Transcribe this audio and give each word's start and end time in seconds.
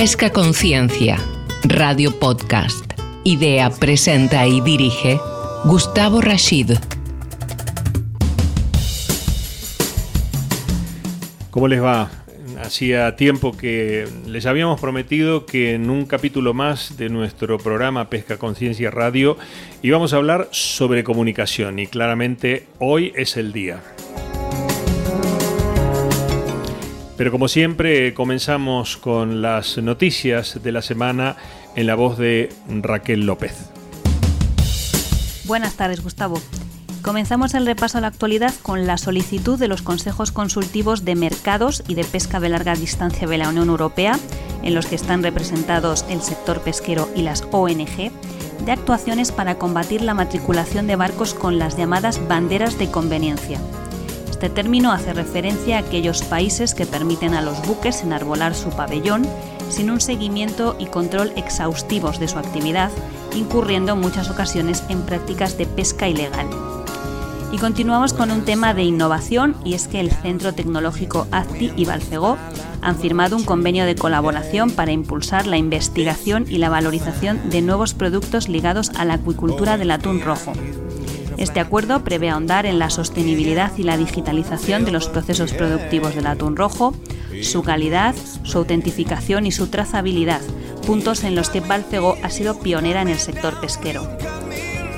Pesca 0.00 0.30
Conciencia, 0.30 1.18
Radio 1.62 2.18
Podcast. 2.18 2.94
Idea, 3.22 3.68
presenta 3.68 4.46
y 4.46 4.62
dirige 4.62 5.20
Gustavo 5.66 6.22
Rashid. 6.22 6.72
¿Cómo 11.50 11.68
les 11.68 11.82
va? 11.82 12.10
Hacía 12.62 13.14
tiempo 13.16 13.54
que 13.54 14.08
les 14.26 14.46
habíamos 14.46 14.80
prometido 14.80 15.44
que 15.44 15.74
en 15.74 15.90
un 15.90 16.06
capítulo 16.06 16.54
más 16.54 16.96
de 16.96 17.10
nuestro 17.10 17.58
programa 17.58 18.08
Pesca 18.08 18.38
Conciencia 18.38 18.90
Radio 18.90 19.36
íbamos 19.82 20.14
a 20.14 20.16
hablar 20.16 20.48
sobre 20.50 21.04
comunicación 21.04 21.78
y 21.78 21.86
claramente 21.86 22.64
hoy 22.78 23.12
es 23.16 23.36
el 23.36 23.52
día. 23.52 23.82
Pero 27.20 27.32
como 27.32 27.48
siempre 27.48 28.14
comenzamos 28.14 28.96
con 28.96 29.42
las 29.42 29.76
noticias 29.76 30.62
de 30.62 30.72
la 30.72 30.80
semana 30.80 31.36
en 31.76 31.86
la 31.86 31.94
voz 31.94 32.16
de 32.16 32.48
Raquel 32.66 33.26
López. 33.26 33.68
Buenas 35.44 35.74
tardes 35.74 36.02
Gustavo. 36.02 36.40
Comenzamos 37.02 37.52
el 37.52 37.66
repaso 37.66 37.98
a 37.98 38.00
la 38.00 38.06
actualidad 38.06 38.54
con 38.62 38.86
la 38.86 38.96
solicitud 38.96 39.58
de 39.58 39.68
los 39.68 39.82
consejos 39.82 40.32
consultivos 40.32 41.04
de 41.04 41.14
mercados 41.14 41.82
y 41.86 41.94
de 41.94 42.04
pesca 42.04 42.40
de 42.40 42.48
larga 42.48 42.74
distancia 42.74 43.28
de 43.28 43.36
la 43.36 43.50
Unión 43.50 43.68
Europea, 43.68 44.18
en 44.62 44.74
los 44.74 44.86
que 44.86 44.94
están 44.94 45.22
representados 45.22 46.06
el 46.08 46.22
sector 46.22 46.62
pesquero 46.62 47.10
y 47.14 47.20
las 47.20 47.46
ONG, 47.52 48.12
de 48.64 48.72
actuaciones 48.72 49.30
para 49.30 49.56
combatir 49.56 50.00
la 50.00 50.14
matriculación 50.14 50.86
de 50.86 50.96
barcos 50.96 51.34
con 51.34 51.58
las 51.58 51.76
llamadas 51.76 52.26
banderas 52.28 52.78
de 52.78 52.90
conveniencia. 52.90 53.60
Este 54.40 54.54
término 54.54 54.90
hace 54.90 55.12
referencia 55.12 55.76
a 55.76 55.80
aquellos 55.80 56.22
países 56.22 56.74
que 56.74 56.86
permiten 56.86 57.34
a 57.34 57.42
los 57.42 57.60
buques 57.66 58.00
enarbolar 58.02 58.54
su 58.54 58.70
pabellón 58.70 59.26
sin 59.68 59.90
un 59.90 60.00
seguimiento 60.00 60.76
y 60.78 60.86
control 60.86 61.30
exhaustivos 61.36 62.18
de 62.18 62.26
su 62.26 62.38
actividad, 62.38 62.90
incurriendo 63.36 63.92
en 63.92 64.00
muchas 64.00 64.30
ocasiones 64.30 64.82
en 64.88 65.02
prácticas 65.02 65.58
de 65.58 65.66
pesca 65.66 66.08
ilegal. 66.08 66.48
Y 67.52 67.58
continuamos 67.58 68.14
con 68.14 68.30
un 68.30 68.46
tema 68.46 68.72
de 68.72 68.82
innovación 68.82 69.56
y 69.62 69.74
es 69.74 69.88
que 69.88 70.00
el 70.00 70.10
Centro 70.10 70.54
Tecnológico 70.54 71.26
ACTI 71.32 71.74
y 71.76 71.84
Balcegó 71.84 72.38
han 72.80 72.96
firmado 72.96 73.36
un 73.36 73.44
convenio 73.44 73.84
de 73.84 73.94
colaboración 73.94 74.70
para 74.70 74.90
impulsar 74.90 75.46
la 75.46 75.58
investigación 75.58 76.46
y 76.48 76.56
la 76.56 76.70
valorización 76.70 77.50
de 77.50 77.60
nuevos 77.60 77.92
productos 77.92 78.48
ligados 78.48 78.88
a 78.96 79.04
la 79.04 79.14
acuicultura 79.14 79.76
del 79.76 79.90
atún 79.90 80.22
rojo. 80.22 80.54
Este 81.40 81.58
acuerdo 81.58 82.04
prevé 82.04 82.28
ahondar 82.28 82.66
en 82.66 82.78
la 82.78 82.90
sostenibilidad 82.90 83.72
y 83.78 83.82
la 83.82 83.96
digitalización 83.96 84.84
de 84.84 84.90
los 84.90 85.08
procesos 85.08 85.54
productivos 85.54 86.14
del 86.14 86.26
atún 86.26 86.54
rojo, 86.54 86.94
su 87.42 87.62
calidad, 87.62 88.14
su 88.42 88.58
autentificación 88.58 89.46
y 89.46 89.50
su 89.50 89.68
trazabilidad, 89.68 90.42
puntos 90.86 91.24
en 91.24 91.34
los 91.34 91.48
que 91.48 91.60
Balcego 91.60 92.18
ha 92.22 92.28
sido 92.28 92.60
pionera 92.60 93.00
en 93.00 93.08
el 93.08 93.18
sector 93.18 93.58
pesquero. 93.58 94.06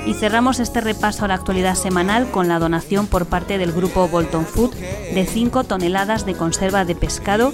Y 0.05 0.15
cerramos 0.15 0.59
este 0.59 0.81
repaso 0.81 1.23
a 1.23 1.29
la 1.29 1.35
actualidad 1.35 1.75
semanal 1.75 2.29
con 2.29 2.49
la 2.49 2.59
donación 2.59 3.07
por 3.07 3.25
parte 3.25 3.57
del 3.57 3.71
grupo 3.71 4.09
Bolton 4.09 4.45
Food 4.45 4.75
de 4.75 5.25
5 5.25 5.63
toneladas 5.63 6.25
de 6.25 6.33
conserva 6.33 6.83
de 6.83 6.95
pescado 6.95 7.53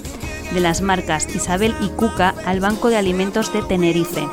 de 0.52 0.58
las 0.58 0.80
marcas 0.80 1.32
Isabel 1.32 1.76
y 1.80 1.90
Cuca 1.90 2.34
al 2.44 2.58
Banco 2.58 2.88
de 2.88 2.96
Alimentos 2.96 3.52
de 3.52 3.62
Tenerife, 3.62 4.26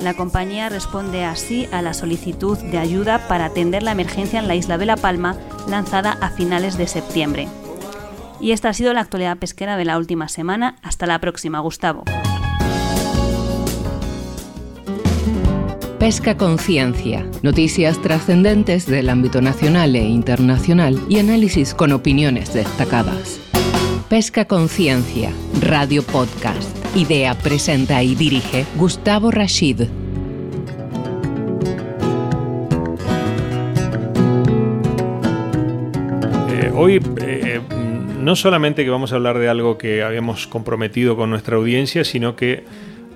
la 0.00 0.14
compañía 0.14 0.68
responde 0.68 1.24
así 1.24 1.68
a 1.72 1.82
la 1.82 1.94
solicitud 1.94 2.58
de 2.58 2.78
ayuda 2.78 3.26
para 3.28 3.46
atender 3.46 3.82
la 3.82 3.92
emergencia 3.92 4.38
en 4.38 4.48
la 4.48 4.54
isla 4.54 4.78
de 4.78 4.86
La 4.86 4.96
Palma 4.96 5.36
lanzada 5.68 6.18
a 6.20 6.30
finales 6.30 6.76
de 6.76 6.86
septiembre. 6.86 7.48
Y 8.40 8.52
esta 8.52 8.68
ha 8.68 8.74
sido 8.74 8.92
la 8.92 9.00
actualidad 9.00 9.38
pesquera 9.38 9.76
de 9.76 9.84
la 9.84 9.96
última 9.96 10.28
semana. 10.28 10.76
Hasta 10.82 11.06
la 11.06 11.18
próxima, 11.18 11.60
Gustavo. 11.60 12.04
Pesca 15.98 16.36
Conciencia. 16.36 17.26
Noticias 17.42 18.00
trascendentes 18.00 18.86
del 18.86 19.08
ámbito 19.08 19.40
nacional 19.40 19.96
e 19.96 20.04
internacional 20.04 21.00
y 21.08 21.18
análisis 21.18 21.74
con 21.74 21.92
opiniones 21.92 22.52
destacadas. 22.52 23.40
Pesca 24.08 24.44
Conciencia. 24.44 25.32
Radio 25.60 26.02
Podcast. 26.02 26.75
Idea, 26.96 27.34
presenta 27.34 28.02
y 28.02 28.14
dirige 28.14 28.64
Gustavo 28.74 29.30
Rashid. 29.30 29.82
Eh, 36.48 36.72
hoy 36.74 37.02
eh, 37.20 37.60
no 38.18 38.34
solamente 38.34 38.82
que 38.82 38.88
vamos 38.88 39.12
a 39.12 39.16
hablar 39.16 39.38
de 39.38 39.50
algo 39.50 39.76
que 39.76 40.02
habíamos 40.02 40.46
comprometido 40.46 41.16
con 41.16 41.28
nuestra 41.28 41.56
audiencia, 41.56 42.02
sino 42.02 42.34
que 42.34 42.64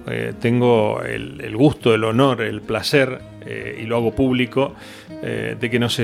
eh, 0.06 0.34
tengo 0.38 1.00
el, 1.02 1.56
gusto, 1.56 1.94
el 1.94 2.04
honor, 2.04 2.42
el 2.42 2.60
placer, 2.60 3.22
y 3.80 3.84
lo 3.84 3.96
hago 3.96 4.14
público, 4.14 4.74
de 5.22 5.70
que 5.70 5.78
nos 5.78 5.98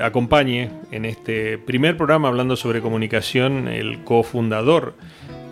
acompañe 0.00 0.70
en 0.92 1.04
este 1.04 1.58
primer 1.58 1.96
programa 1.96 2.28
hablando 2.28 2.54
sobre 2.54 2.80
comunicación 2.80 3.66
el 3.66 4.04
cofundador 4.04 4.94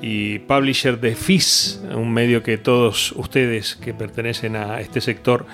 y 0.07 0.39
publisher 0.41 1.01
de 1.01 1.15
FIS, 1.15 1.81
un 1.95 2.13
medio 2.13 2.43
que 2.43 2.59
todos 2.59 3.13
ustedes 3.13 3.75
que 3.75 3.95
pertenecen 3.95 4.55
a 4.55 4.83
este 4.83 5.01
sector 5.01 5.47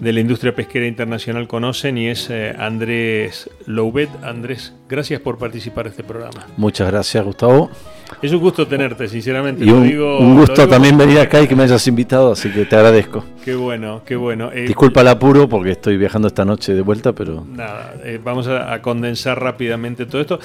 de 0.00 0.12
la 0.12 0.20
industria 0.20 0.54
pesquera 0.54 0.86
internacional 0.86 1.48
conocen 1.48 1.96
y 1.96 2.08
es 2.08 2.28
eh, 2.30 2.54
Andrés 2.58 3.50
Loubet. 3.66 4.10
Andrés, 4.22 4.74
gracias 4.88 5.20
por 5.20 5.38
participar 5.38 5.86
en 5.86 5.90
este 5.92 6.04
programa. 6.04 6.46
Muchas 6.56 6.90
gracias, 6.90 7.24
Gustavo. 7.24 7.70
Es 8.22 8.30
un 8.32 8.38
gusto 8.38 8.66
tenerte, 8.68 9.08
sinceramente. 9.08 9.64
Y 9.64 9.70
un, 9.70 10.36
gusto 10.36 10.68
también 10.68 10.96
venir 10.96 11.18
acá 11.18 11.42
y 11.42 11.48
que 11.48 11.56
me 11.56 11.64
hayas 11.64 11.86
invitado, 11.88 12.32
así 12.32 12.50
que 12.50 12.64
te 12.64 12.76
agradezco. 12.76 13.24
Qué 13.44 13.54
bueno, 13.56 14.02
qué 14.04 14.14
bueno. 14.14 14.52
Eh, 14.52 14.66
Disculpa 14.66 15.00
el 15.00 15.08
apuro 15.08 15.48
porque 15.48 15.72
estoy 15.72 15.96
viajando 15.96 16.28
esta 16.28 16.44
noche 16.44 16.74
de 16.74 16.82
vuelta, 16.82 17.12
pero... 17.12 17.44
Nada, 17.44 17.94
eh, 18.04 18.20
vamos 18.22 18.46
a, 18.46 18.80
condensar 18.80 19.42
rápidamente 19.42 20.06
todo 20.06 20.20
esto. 20.20 20.38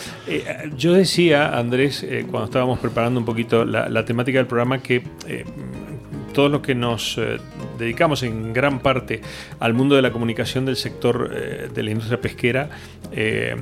yo 0.75 0.93
decía, 0.93 1.57
Andrés, 1.57 2.05
cuando 2.31 2.45
estábamos 2.45 2.79
preparando 2.79 3.19
un 3.19 3.25
poquito 3.25 3.63
la, 3.63 3.89
la 3.89 4.05
temática 4.05 4.39
del 4.39 4.47
programa, 4.47 4.79
que 4.79 5.03
todos 6.33 6.49
los 6.49 6.61
que 6.61 6.73
nos 6.73 7.19
dedicamos 7.81 8.23
en 8.23 8.53
gran 8.53 8.79
parte 8.79 9.21
al 9.59 9.73
mundo 9.73 9.95
de 9.95 10.01
la 10.01 10.11
comunicación 10.11 10.65
del 10.65 10.75
sector 10.75 11.31
eh, 11.33 11.69
de 11.73 11.83
la 11.83 11.91
industria 11.91 12.21
pesquera, 12.21 12.69
eh, 13.11 13.55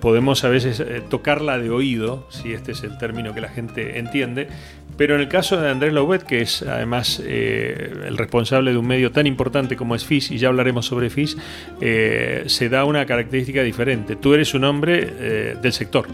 podemos 0.00 0.44
a 0.44 0.48
veces 0.48 0.82
tocarla 1.08 1.58
de 1.58 1.70
oído, 1.70 2.26
si 2.30 2.52
este 2.52 2.72
es 2.72 2.82
el 2.82 2.98
término 2.98 3.32
que 3.34 3.40
la 3.40 3.48
gente 3.48 3.98
entiende, 3.98 4.48
pero 4.96 5.14
en 5.14 5.22
el 5.22 5.28
caso 5.28 5.58
de 5.58 5.70
Andrés 5.70 5.92
Loubet, 5.92 6.24
que 6.24 6.42
es 6.42 6.62
además 6.62 7.18
el 7.18 8.18
responsable 8.18 8.72
de 8.72 8.76
un 8.76 8.86
medio 8.86 9.10
tan 9.10 9.26
importante 9.26 9.76
como 9.76 9.94
es 9.94 10.04
FIS, 10.04 10.32
y 10.32 10.38
ya 10.38 10.48
hablaremos 10.48 10.84
sobre 10.84 11.08
FIS, 11.08 11.38
se 11.80 12.68
da 12.68 12.84
una 12.84 13.06
característica 13.06 13.62
diferente. 13.62 14.16
Tú 14.16 14.34
eres 14.34 14.52
un 14.52 14.64
hombre 14.64 15.54
del 15.62 15.72
sector, 15.72 16.06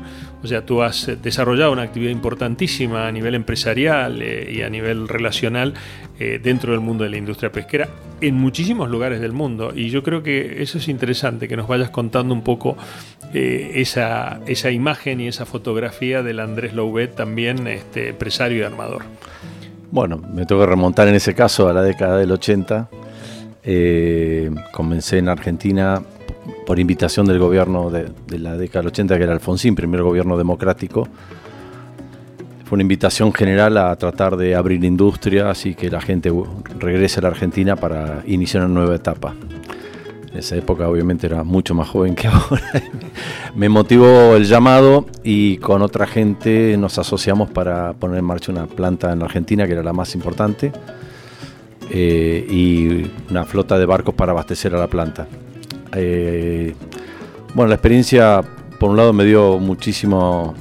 o 0.42 0.46
sea, 0.46 0.64
tú 0.64 0.82
has 0.82 1.10
desarrollado 1.20 1.72
una 1.72 1.82
actividad 1.82 2.12
importantísima 2.12 3.08
a 3.08 3.12
nivel 3.12 3.34
empresarial 3.34 4.22
y 4.22 4.62
a 4.62 4.70
nivel 4.70 5.08
relacional 5.08 5.74
eh, 6.20 6.40
dentro 6.42 6.72
del 6.72 6.80
mundo 6.80 7.04
de 7.04 7.10
la 7.10 7.16
industria 7.16 7.52
pesquera 7.52 7.88
en 8.20 8.34
muchísimos 8.34 8.90
lugares 8.90 9.20
del 9.20 9.32
mundo. 9.32 9.72
Y 9.74 9.90
yo 9.90 10.02
creo 10.02 10.22
que 10.22 10.62
eso 10.62 10.78
es 10.78 10.88
interesante, 10.88 11.46
que 11.46 11.56
nos 11.56 11.68
vayas 11.68 11.90
contando 11.90 12.34
un 12.34 12.42
poco 12.42 12.76
eh, 13.32 13.72
esa, 13.76 14.40
esa, 14.46 14.70
imagen 14.72 15.20
y 15.20 15.28
esa 15.28 15.46
fotografía 15.46 16.22
del 16.24 16.40
Andrés 16.40 16.74
Loubet, 16.74 17.14
también 17.14 17.68
este, 17.68 18.08
empresario 18.08 18.58
y 18.58 18.62
armador. 18.62 19.02
Bueno, 19.90 20.20
me 20.34 20.44
tengo 20.44 20.62
que 20.62 20.66
remontar 20.66 21.06
en 21.06 21.14
ese 21.14 21.34
caso 21.34 21.68
a 21.68 21.72
la 21.72 21.82
década 21.82 22.18
del 22.18 22.32
80. 22.32 22.88
Eh, 23.62 24.50
comencé 24.72 25.18
en 25.18 25.28
Argentina 25.28 26.02
por 26.66 26.80
invitación 26.80 27.26
del 27.26 27.38
gobierno 27.38 27.90
de 27.90 28.38
la 28.38 28.56
década 28.56 28.80
del 28.80 28.88
80, 28.88 29.16
que 29.16 29.22
era 29.22 29.32
Alfonsín, 29.32 29.74
primer 29.74 30.02
gobierno 30.02 30.36
democrático 30.36 31.08
fue 32.68 32.76
una 32.76 32.82
invitación 32.82 33.32
general 33.32 33.78
a 33.78 33.96
tratar 33.96 34.36
de 34.36 34.54
abrir 34.54 34.84
industria, 34.84 35.54
y 35.64 35.74
que 35.74 35.90
la 35.90 36.02
gente 36.02 36.30
regrese 36.78 37.20
a 37.20 37.22
la 37.22 37.28
Argentina 37.28 37.76
para 37.76 38.22
iniciar 38.26 38.62
una 38.64 38.74
nueva 38.74 38.94
etapa. 38.94 39.34
En 40.30 40.38
esa 40.38 40.54
época 40.54 40.86
obviamente 40.86 41.26
era 41.26 41.44
mucho 41.44 41.74
más 41.74 41.88
joven 41.88 42.14
que 42.14 42.28
ahora. 42.28 42.60
Me 43.54 43.70
motivó 43.70 44.36
el 44.36 44.44
llamado 44.44 45.06
y 45.24 45.56
con 45.56 45.80
otra 45.80 46.06
gente 46.06 46.76
nos 46.76 46.98
asociamos 46.98 47.48
para 47.48 47.94
poner 47.94 48.18
en 48.18 48.26
marcha 48.26 48.52
una 48.52 48.66
planta 48.66 49.14
en 49.14 49.22
Argentina 49.22 49.66
que 49.66 49.72
era 49.72 49.82
la 49.82 49.94
más 49.94 50.14
importante 50.14 50.70
eh, 51.90 52.46
y 52.50 53.10
una 53.30 53.46
flota 53.46 53.78
de 53.78 53.86
barcos 53.86 54.14
para 54.14 54.32
abastecer 54.32 54.74
a 54.74 54.78
la 54.78 54.88
planta. 54.88 55.26
Eh, 55.94 56.74
bueno, 57.54 57.70
la 57.70 57.76
experiencia 57.76 58.42
por 58.78 58.90
un 58.90 58.98
lado 58.98 59.14
me 59.14 59.24
dio 59.24 59.58
muchísimo 59.58 60.54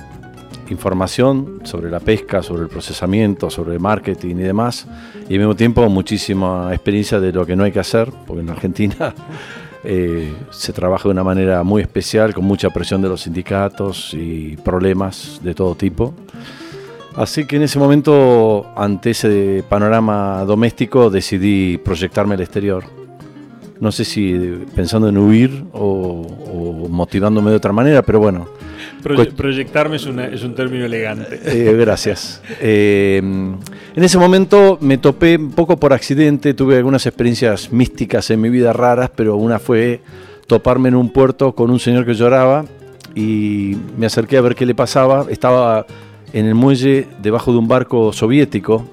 información 0.74 1.62
sobre 1.64 1.90
la 1.90 2.00
pesca, 2.00 2.44
sobre 2.44 2.64
el 2.64 2.70
procesamiento, 2.70 3.50
sobre 3.50 3.74
el 3.74 3.80
marketing 3.80 4.36
y 4.36 4.44
demás, 4.44 4.88
y 5.30 5.34
al 5.34 5.40
mismo 5.40 5.56
tiempo 5.56 5.88
muchísima 5.90 6.74
experiencia 6.74 7.20
de 7.20 7.32
lo 7.32 7.46
que 7.46 7.56
no 7.56 7.64
hay 7.64 7.72
que 7.72 7.80
hacer, 7.80 8.12
porque 8.26 8.42
en 8.42 8.50
Argentina 8.50 9.14
eh, 9.84 10.34
se 10.50 10.74
trabaja 10.74 11.04
de 11.04 11.12
una 11.12 11.24
manera 11.24 11.64
muy 11.64 11.82
especial, 11.82 12.34
con 12.34 12.46
mucha 12.46 12.70
presión 12.70 13.02
de 13.02 13.10
los 13.10 13.22
sindicatos 13.22 14.14
y 14.14 14.58
problemas 14.58 15.40
de 15.44 15.54
todo 15.54 15.76
tipo. 15.76 16.14
Así 17.18 17.46
que 17.46 17.56
en 17.56 17.64
ese 17.64 17.80
momento, 17.80 18.68
ante 18.76 19.10
ese 19.10 19.64
panorama 19.68 20.46
doméstico, 20.46 21.10
decidí 21.10 21.80
proyectarme 21.80 22.36
al 22.36 22.42
exterior. 22.42 22.84
No 23.80 23.92
sé 23.92 24.06
si 24.06 24.34
pensando 24.76 25.10
en 25.10 25.18
huir 25.18 25.66
o, 25.74 26.88
motivándome 26.90 27.50
de 27.50 27.58
otra 27.58 27.74
manera, 27.74 28.04
pero 28.04 28.20
bueno. 28.20 28.48
Proyectarme 29.36 29.98
es, 29.98 30.06
un 30.06 30.56
término 30.56 30.86
elegante. 30.86 31.40
Eh, 31.46 31.74
gracias. 31.74 32.42
Eh, 32.60 33.18
en 33.18 34.04
ese 34.04 34.18
momento 34.18 34.78
me 34.82 34.98
topé 34.98 35.38
un 35.38 35.52
poco 35.52 35.78
por 35.78 35.94
accidente, 35.94 36.54
tuve 36.54 36.78
algunas 36.78 37.06
experiencias 37.06 37.72
místicas 37.72 38.30
en 38.32 38.42
mi 38.42 38.50
vida 38.50 38.74
raras, 38.74 39.10
pero 39.16 39.36
una 39.36 39.60
fue 39.60 40.02
toparme 40.48 40.90
en 40.90 40.96
un 40.96 41.12
puerto 41.12 41.54
con 41.54 41.70
un 41.72 41.80
señor 41.80 42.06
que 42.06 42.14
lloraba 42.14 42.66
y 43.16 43.76
me 43.98 44.06
acerqué 44.06 44.38
a 44.38 44.42
ver 44.42 44.56
qué 44.56 44.66
le 44.66 44.76
pasaba. 44.76 45.26
Estaba 45.30 45.86
en 46.34 46.46
el 46.46 46.56
muelle 46.56 47.08
debajo 47.22 47.52
de 47.52 47.58
un 47.58 47.68
barco 47.68 48.14
soviético, 48.14 48.86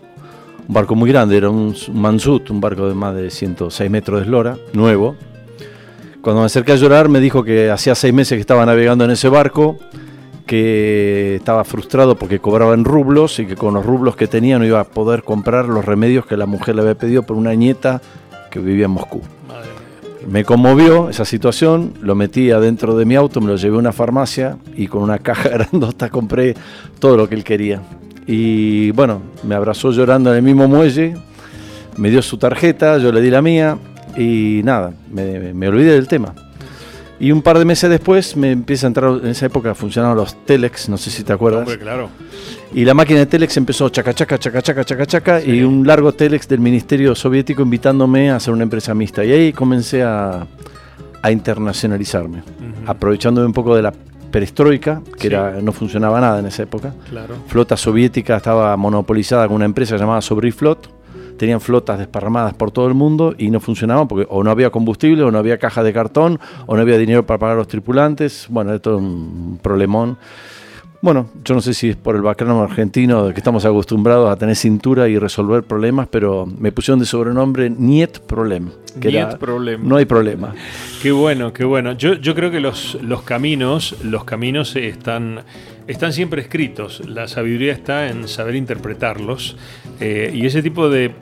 un 0.67 0.75
barco 0.75 0.95
muy 0.95 1.11
grande, 1.11 1.37
era 1.37 1.51
un 1.51 1.75
Mansut, 1.93 2.51
un 2.51 2.61
barco 2.61 2.89
de 2.89 2.95
más 2.95 3.15
de 3.15 3.31
106 3.31 3.91
metros 3.91 4.21
de 4.21 4.25
eslora, 4.25 4.57
nuevo. 4.73 5.17
Cuando 6.23 6.41
me 6.41 6.47
acerqué 6.47 6.73
a 6.73 6.77
llorar 6.77 7.11
me 7.11 7.21
dijo 7.21 7.45
que 7.45 7.71
hacía 7.71 7.95
seis 7.95 8.15
meses 8.15 8.37
que 8.37 8.41
estaba 8.41 8.65
navegando 8.65 9.05
en 9.05 9.11
ese 9.11 9.29
barco, 9.29 9.79
que 10.46 11.37
estaba 11.37 11.64
frustrado 11.64 12.17
porque 12.17 12.38
cobraba 12.38 12.75
en 12.75 12.85
rublos 12.85 13.38
y 13.38 13.46
que 13.46 13.56
con 13.56 13.75
los 13.75 13.85
rublos 13.85 14.17
que 14.17 14.26
tenía 14.26 14.58
no 14.58 14.67
iba 14.67 14.81
a 14.81 14.85
poder 14.85 15.23
comprar 15.23 15.67
los 15.67 15.85
remedios 15.85 16.26
que 16.26 16.37
la 16.37 16.46
mujer 16.46 16.75
le 16.75 16.82
había 16.82 16.94
pedido 16.94 17.23
por 17.23 17.37
una 17.37 17.55
nieta 17.55 18.02
que 18.50 18.58
vivía 18.58 18.85
en 18.85 18.93
Moscú. 18.93 19.23
Me 20.29 20.44
conmovió 20.44 21.11
esa 21.11 21.25
situación, 21.25 21.93
lo 22.00 22.14
metí 22.14 22.50
adentro 22.50 22.96
de 22.96 23.05
mi 23.05 23.14
auto, 23.14 23.41
me 23.41 23.49
lo 23.49 23.56
llevé 23.56 23.76
a 23.76 23.79
una 23.79 23.93
farmacia 23.93 24.56
y 24.75 24.87
con 24.87 25.02
una 25.02 25.19
caja 25.19 25.49
grandota 25.50 26.08
compré 26.08 26.55
todo 26.99 27.17
lo 27.17 27.29
que 27.29 27.35
él 27.35 27.44
quería. 27.44 27.82
Y 28.26 28.91
bueno, 28.93 29.20
me 29.43 29.55
abrazó 29.55 29.91
llorando 29.91 30.31
en 30.31 30.37
el 30.37 30.43
mismo 30.43 30.67
muelle, 30.67 31.14
me 31.96 32.11
dio 32.11 32.23
su 32.23 32.38
tarjeta, 32.38 32.99
yo 32.99 33.12
le 33.12 33.20
di 33.20 33.31
la 33.31 33.43
mía 33.43 33.76
y 34.17 34.62
nada, 34.64 34.94
me, 35.11 35.52
me 35.52 35.69
olvidé 35.69 35.93
del 35.93 36.08
tema. 36.08 36.35
Y 37.21 37.31
un 37.31 37.43
par 37.43 37.59
de 37.59 37.65
meses 37.65 37.89
después 37.89 38.37
me 38.37 38.51
empieza 38.51 38.87
a 38.87 38.89
entrar, 38.89 39.21
en 39.23 39.29
esa 39.29 39.47
época 39.47 39.75
funcionaban 39.75 40.17
los 40.17 40.35
telex, 40.45 40.89
no 40.89 40.97
sé 40.97 41.11
si 41.11 41.23
te 41.23 41.33
acuerdas. 41.33 41.69
claro. 41.77 42.11
Y 42.73 42.85
la 42.85 42.93
máquina 42.93 43.21
de 43.21 43.27
telex 43.27 43.57
empezó 43.57 43.89
chaca, 43.89 44.13
chaca, 44.13 44.37
chaca, 44.37 44.61
chaca, 44.61 44.85
chaca, 44.85 45.07
chaca, 45.07 45.41
y 45.41 45.63
un 45.63 45.87
largo 45.87 46.13
telex 46.13 46.49
del 46.49 46.59
Ministerio 46.59 47.15
Soviético 47.15 47.63
invitándome 47.63 48.31
a 48.31 48.37
hacer 48.37 48.53
una 48.53 48.65
empresa 48.65 48.95
mixta. 48.95 49.25
Y 49.25 49.31
ahí 49.31 49.53
comencé 49.53 50.03
a, 50.03 50.47
internacionalizarme, 51.31 52.43
aprovechándome 52.87 53.47
un 53.47 53.55
poco 53.55 53.75
de 53.75 53.83
la 53.83 53.95
perestroika, 54.31 55.01
que 55.19 55.29
era, 55.29 55.53
no 55.63 55.73
funcionaba 55.73 56.21
nada 56.21 56.41
en 56.41 56.47
esa 56.47 56.65
época. 56.65 56.93
Claro. 57.09 57.37
Flota 57.47 57.77
soviética 57.77 58.37
estaba 58.37 58.77
monopolizada 58.77 59.47
con 59.47 59.55
una 59.55 59.65
empresa 59.65 59.97
llamada 59.97 60.21
Sobriflot 60.21 61.04
tenían 61.37 61.61
flotas 61.61 61.99
desparramadas 61.99 62.55
por 62.55 62.71
todo 62.71 62.87
el 62.87 62.95
mundo 62.95 63.35
y 63.37 63.51
no 63.51 63.61
funcionaban 63.61 64.09
porque 64.09 64.27
o 64.31 64.43
no 64.43 64.51
había 64.51 64.71
combustible, 64.71 65.23
o 65.23 65.31
no 65.31 65.39
había 65.39 65.59
caja 65.59 65.83
de 65.83 65.93
cartón, 65.93 66.39
o 66.67 66.77
no 66.77 66.83
había 66.83 66.99
dinero 66.99 67.27
para 67.27 67.39
pagar 67.39 67.57
a 67.57 67.59
los 67.59 67.69
tripulantes. 67.69 68.47
Bueno, 68.49 68.73
esto 68.75 68.97
es 68.97 69.03
un 69.03 69.59
problemón. 69.63 70.17
Bueno, 71.05 71.29
yo 71.45 71.55
no 71.55 71.61
sé 71.61 71.75
si 71.75 71.91
es 71.91 71.97
por 71.97 72.17
el 72.17 72.23
background 72.23 72.63
argentino 72.63 73.29
que 73.29 73.37
estamos 73.37 73.67
acostumbrados 73.67 74.31
a 74.31 74.37
tener 74.37 74.57
cintura 74.57 75.07
y 75.07 75.19
resolver 75.19 75.63
problemas, 75.63 76.09
pero 76.11 76.47
me 76.47 76.73
pusieron 76.73 76.99
de 76.99 77.05
sobrenombre 77.05 77.69
Niet 77.69 78.21
Problem. 78.21 78.71
Que 78.99 79.09
Niet 79.09 79.37
Problem. 79.37 79.87
No 79.87 79.97
hay 79.97 80.07
problema. 80.07 80.55
Qué 81.03 81.13
bueno, 81.13 81.53
qué 81.53 81.65
bueno. 81.65 81.93
Yo, 81.93 82.15
yo 82.15 82.35
creo 82.35 82.51
que 82.51 82.59
los, 82.59 82.97
los 83.03 83.21
caminos, 83.21 83.97
los 84.03 84.25
caminos 84.25 84.77
están, 84.77 85.43
están 85.87 86.13
siempre 86.13 86.43
escritos. 86.43 87.07
La 87.09 87.29
sabiduría 87.29 87.73
está 87.73 88.09
en 88.09 88.29
saber 88.29 88.55
interpretarlos. 88.55 89.57
Eh, 90.01 90.33
y 90.35 90.47
ese 90.47 90.63
tipo 90.63 90.89
de 90.89 91.13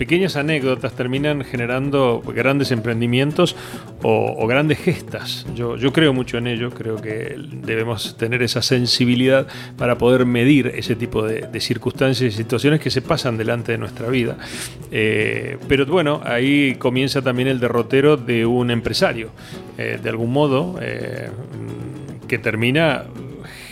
pequeñas 0.00 0.36
anécdotas 0.36 0.94
terminan 0.94 1.44
generando 1.44 2.22
grandes 2.26 2.70
emprendimientos 2.70 3.54
o, 4.02 4.46
grandes 4.46 4.78
gestas. 4.78 5.46
Yo, 5.54 5.76
yo, 5.76 5.92
creo 5.92 6.14
mucho 6.14 6.38
en 6.38 6.46
ello, 6.46 6.70
creo 6.70 6.96
que 6.96 7.36
debemos 7.36 8.16
tener 8.16 8.42
esa 8.42 8.62
sensibilidad 8.62 9.46
para 9.76 9.98
poder 9.98 10.24
medir 10.24 10.68
ese 10.68 10.96
tipo 10.96 11.22
de, 11.22 11.60
circunstancias 11.60 12.32
y 12.32 12.34
situaciones 12.34 12.80
que 12.80 12.88
se 12.88 13.02
pasan 13.02 13.36
delante 13.36 13.72
de 13.72 13.78
nuestra 13.78 14.08
vida. 14.08 14.38
Eh, 14.90 15.58
pero 15.68 15.84
bueno, 15.84 16.22
ahí 16.24 16.76
comienza 16.76 17.20
también 17.20 17.48
el 17.48 17.60
derrotero 17.60 18.16
de 18.16 18.46
un 18.46 18.70
empresario, 18.70 19.28
eh, 19.76 19.98
de 20.02 20.08
algún 20.08 20.32
modo, 20.32 20.78
eh, 20.80 21.28
que 22.26 22.38
termina 22.38 23.04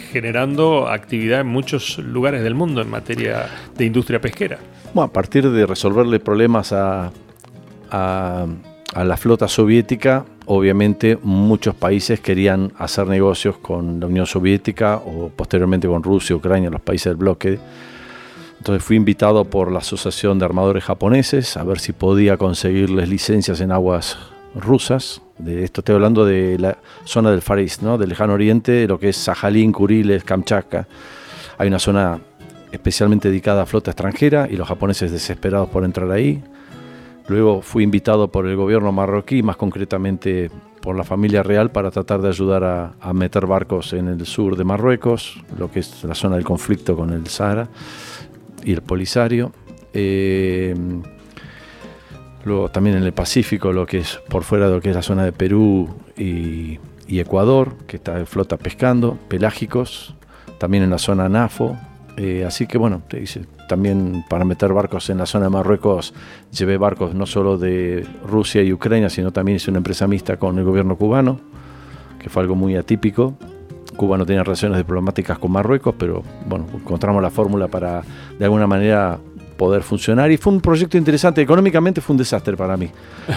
generando 0.08 0.88
actividad 0.88 1.40
en 1.40 1.46
muchos 1.46 1.98
lugares 1.98 2.42
del 2.42 2.54
mundo 2.54 2.80
en 2.80 2.90
materia 2.90 3.46
de 3.76 3.84
industria 3.84 4.20
pesquera. 4.20 4.58
Bueno, 4.94 5.08
a 5.08 5.12
partir 5.12 5.48
de 5.50 5.66
resolverle 5.66 6.18
problemas 6.18 6.72
a, 6.72 7.12
a, 7.90 8.46
la 8.96 9.16
flota 9.16 9.48
soviética, 9.48 10.24
obviamente 10.46 11.18
muchos 11.22 11.74
países 11.74 12.20
querían 12.20 12.72
hacer 12.78 13.06
negocios 13.06 13.58
con 13.58 14.00
la 14.00 14.06
Unión 14.06 14.26
Soviética 14.26 14.96
o 14.96 15.28
posteriormente 15.28 15.86
con 15.86 16.02
Rusia, 16.02 16.34
Ucrania, 16.34 16.70
los 16.70 16.80
países 16.80 17.06
del 17.06 17.16
bloque. 17.16 17.58
Entonces 18.58 18.82
fui 18.82 18.96
invitado 18.96 19.44
por 19.44 19.70
la 19.70 19.78
Asociación 19.78 20.38
de 20.38 20.44
Armadores 20.44 20.84
Japoneses 20.84 21.56
a 21.56 21.64
ver 21.64 21.78
si 21.78 21.92
podía 21.92 22.36
conseguirles 22.36 23.08
licencias 23.08 23.60
en 23.60 23.70
aguas 23.70 24.18
rusas. 24.54 25.22
De 25.38 25.62
esto 25.62 25.80
estoy 25.82 25.94
hablando 25.94 26.24
de 26.24 26.58
la 26.58 26.78
zona 27.04 27.30
del 27.30 27.42
Far 27.42 27.60
East, 27.60 27.82
¿no? 27.82 27.96
del 27.96 28.08
lejano 28.08 28.32
oriente, 28.32 28.88
lo 28.88 28.98
que 28.98 29.10
es 29.10 29.16
Sajalín, 29.16 29.72
Kuriles, 29.72 30.24
Kamchatka. 30.24 30.88
Hay 31.58 31.68
una 31.68 31.78
zona 31.78 32.18
especialmente 32.72 33.28
dedicada 33.28 33.62
a 33.62 33.66
flota 33.66 33.90
extranjera 33.90 34.48
y 34.50 34.56
los 34.56 34.68
japoneses 34.68 35.12
desesperados 35.12 35.68
por 35.68 35.84
entrar 35.84 36.10
ahí. 36.10 36.42
Luego 37.28 37.62
fui 37.62 37.84
invitado 37.84 38.28
por 38.28 38.46
el 38.46 38.56
gobierno 38.56 38.90
marroquí, 38.90 39.42
más 39.42 39.56
concretamente 39.56 40.50
por 40.80 40.96
la 40.96 41.04
familia 41.04 41.42
real, 41.42 41.70
para 41.70 41.90
tratar 41.90 42.20
de 42.22 42.28
ayudar 42.28 42.64
a, 42.64 43.12
meter 43.12 43.46
barcos 43.46 43.92
en 43.92 44.08
el 44.08 44.24
sur 44.26 44.56
de 44.56 44.64
Marruecos, 44.64 45.42
lo 45.58 45.70
que 45.70 45.80
es 45.80 46.04
la 46.04 46.14
zona 46.14 46.36
del 46.36 46.44
conflicto 46.44 46.96
con 46.96 47.12
el 47.12 47.26
Sahara 47.26 47.68
y 48.64 48.72
el 48.72 48.82
Polisario. 48.82 49.52
Eh, 49.92 50.74
luego 52.48 52.70
también 52.70 52.96
en 52.96 53.04
el 53.04 53.12
Pacífico, 53.12 53.72
lo 53.72 53.86
que 53.86 53.98
es 53.98 54.20
por 54.28 54.42
fuera 54.42 54.68
de 54.68 54.74
lo 54.74 54.80
que 54.80 54.90
es 54.90 54.96
la 54.96 55.02
zona 55.02 55.24
de 55.24 55.32
Perú 55.32 55.88
y, 56.16 56.78
y 57.06 57.20
Ecuador, 57.20 57.76
que 57.86 57.96
está 57.96 58.18
en 58.18 58.26
flota 58.26 58.56
pescando, 58.56 59.18
pelágicos. 59.28 60.14
También 60.58 60.82
en 60.82 60.90
la 60.90 60.98
zona 60.98 61.28
NAFO, 61.28 61.76
eh, 62.20 62.44
así 62.44 62.66
que 62.66 62.78
bueno, 62.78 63.02
te 63.06 63.20
dice, 63.20 63.44
también 63.68 64.24
para 64.28 64.44
meter 64.44 64.72
barcos 64.72 65.08
en 65.08 65.18
la 65.18 65.26
zona 65.26 65.44
de 65.44 65.50
Marruecos, 65.50 66.12
llevé 66.50 66.76
barcos 66.76 67.14
no 67.14 67.26
solo 67.26 67.58
de 67.58 68.04
Rusia 68.26 68.60
y 68.60 68.72
Ucrania, 68.72 69.08
sino 69.08 69.30
también 69.30 69.54
hice 69.54 69.70
una 69.70 69.78
empresa 69.78 70.08
mixta 70.08 70.36
con 70.36 70.58
el 70.58 70.64
gobierno 70.64 70.96
cubano, 70.96 71.38
que 72.18 72.28
fue 72.28 72.42
algo 72.42 72.56
muy 72.56 72.74
atípico. 72.74 73.34
Cuba 73.96 74.18
no 74.18 74.26
tenía 74.26 74.42
relaciones 74.42 74.78
diplomáticas 74.78 75.38
con 75.38 75.52
Marruecos, 75.52 75.94
pero 75.96 76.24
bueno, 76.46 76.66
encontramos 76.74 77.22
la 77.22 77.30
fórmula 77.30 77.68
para 77.68 78.02
de 78.36 78.44
alguna 78.44 78.66
manera 78.66 79.20
poder 79.58 79.82
funcionar 79.82 80.30
y 80.30 80.38
fue 80.38 80.54
un 80.54 80.62
proyecto 80.62 80.96
interesante. 80.96 81.42
Económicamente 81.42 82.00
fue 82.00 82.14
un 82.14 82.18
desastre 82.18 82.56
para 82.56 82.78
mí, 82.78 82.88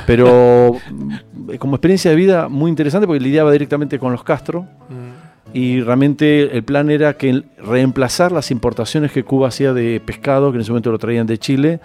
pero 0.08 0.78
como 1.60 1.76
experiencia 1.76 2.12
de 2.12 2.16
vida 2.16 2.48
muy 2.48 2.70
interesante 2.70 3.06
porque 3.06 3.20
lidiaba 3.20 3.52
directamente 3.52 4.00
con 4.00 4.14
los 4.14 4.24
Castro. 4.24 4.62
Mm 4.62 5.22
y 5.54 5.82
realmente 5.82 6.56
el 6.56 6.64
plan 6.64 6.90
era 6.90 7.14
que 7.14 7.44
reemplazar 7.58 8.32
las 8.32 8.52
importaciones 8.52 9.12
que 9.12 9.24
Cuba 9.24 9.50
hacía 9.50 9.74
de 9.74 10.02
pescado, 10.04 10.52
que 10.52 10.58
en 10.58 10.62
ese 10.62 10.72
momento 10.72 10.92
lo 10.92 11.00
traían 11.00 11.28
de 11.28 11.38
Chile, 11.38 11.80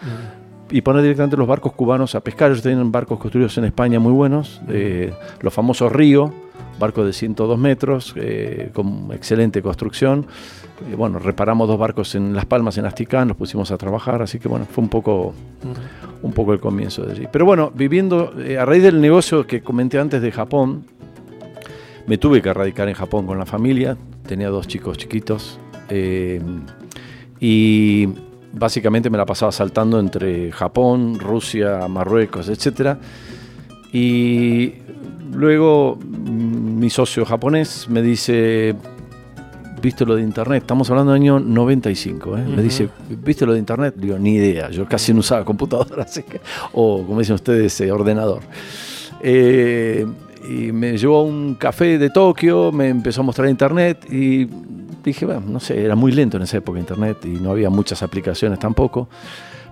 y 0.70 0.80
poner 0.80 1.02
directamente 1.02 1.36
los 1.36 1.46
barcos 1.46 1.72
cubanos 1.72 2.14
a 2.14 2.20
pescar. 2.20 2.50
Ellos 2.50 2.62
tenían 2.62 2.90
barcos 2.92 3.18
construidos 3.18 3.56
en 3.58 3.64
España 3.64 3.98
muy 3.98 4.12
buenos, 4.12 4.60
los 5.40 5.52
famosos 5.52 5.92
Río, 5.92 6.32
barcos 6.78 7.06
de 7.06 7.12
102 7.12 7.58
metros, 7.58 8.14
eh, 8.16 8.70
con 8.72 9.10
excelente 9.12 9.62
construcción. 9.62 10.26
Bueno, 10.96 11.18
reparamos 11.18 11.68
dos 11.68 11.78
barcos 11.78 12.14
en 12.14 12.34
Las 12.34 12.46
Palmas, 12.46 12.76
en 12.78 12.86
Asticán, 12.86 13.28
nos 13.28 13.36
pusimos 13.36 13.70
a 13.70 13.78
trabajar, 13.78 14.22
así 14.22 14.38
que 14.38 14.48
bueno, 14.48 14.66
fue 14.70 14.82
un 14.82 14.90
poco, 14.90 15.34
un 16.22 16.32
poco 16.32 16.52
el 16.52 16.60
comienzo 16.60 17.02
de 17.04 17.12
allí. 17.12 17.28
Pero 17.30 17.44
bueno, 17.44 17.72
viviendo, 17.74 18.32
eh, 18.38 18.58
a 18.58 18.64
raíz 18.64 18.82
del 18.82 19.00
negocio 19.00 19.46
que 19.46 19.62
comenté 19.62 19.98
antes 19.98 20.20
de 20.20 20.30
Japón, 20.32 20.84
me 22.06 22.18
tuve 22.18 22.42
que 22.42 22.52
radicar 22.52 22.88
en 22.88 22.94
Japón 22.94 23.26
con 23.26 23.38
la 23.38 23.46
familia, 23.46 23.96
tenía 24.26 24.48
dos 24.48 24.68
chicos 24.68 24.96
chiquitos 24.98 25.58
eh, 25.88 26.40
y 27.40 28.08
básicamente 28.52 29.10
me 29.10 29.18
la 29.18 29.26
pasaba 29.26 29.52
saltando 29.52 29.98
entre 30.00 30.52
Japón, 30.52 31.18
Rusia, 31.18 31.86
Marruecos, 31.88 32.48
etc. 32.48 32.96
Y 33.92 34.74
luego 35.32 35.96
mm, 35.96 36.78
mi 36.78 36.90
socio 36.90 37.24
japonés 37.24 37.88
me 37.88 38.02
dice, 38.02 38.74
¿viste 39.86 40.04
lo 40.04 40.16
de 40.16 40.22
internet? 40.22 40.64
Estamos 40.64 40.90
hablando 40.90 41.12
del 41.12 41.22
año 41.22 41.38
95. 41.38 42.38
¿eh? 42.38 42.44
Me 42.44 42.60
dice, 42.60 42.88
¿viste 43.08 43.46
lo 43.46 43.52
de 43.52 43.60
internet? 43.60 43.94
Digo, 43.96 44.18
ni 44.18 44.34
idea, 44.34 44.68
yo 44.68 44.84
casi 44.88 45.14
no 45.14 45.20
usaba 45.20 45.44
computadora, 45.44 46.02
así 46.08 46.24
que, 46.24 46.40
o 46.72 47.04
como 47.06 47.20
dicen 47.20 47.36
ustedes, 47.36 47.80
eh, 47.80 47.92
ordenador. 47.92 48.42
Eh, 49.20 50.04
y 50.48 50.72
me 50.72 50.98
llevó 50.98 51.18
a 51.18 51.22
un 51.22 51.54
café 51.54 51.98
de 51.98 52.10
Tokio, 52.10 52.72
me 52.72 52.88
empezó 52.88 53.20
a 53.20 53.24
mostrar 53.24 53.48
internet 53.48 54.04
y 54.10 54.48
dije, 55.04 55.24
bueno, 55.24 55.42
no 55.46 55.60
sé, 55.60 55.80
era 55.84 55.94
muy 55.94 56.10
lento 56.10 56.36
en 56.36 56.42
esa 56.42 56.56
época 56.56 56.80
internet 56.80 57.18
y 57.24 57.38
no 57.38 57.52
había 57.52 57.70
muchas 57.70 58.02
aplicaciones 58.02 58.58
tampoco. 58.58 59.08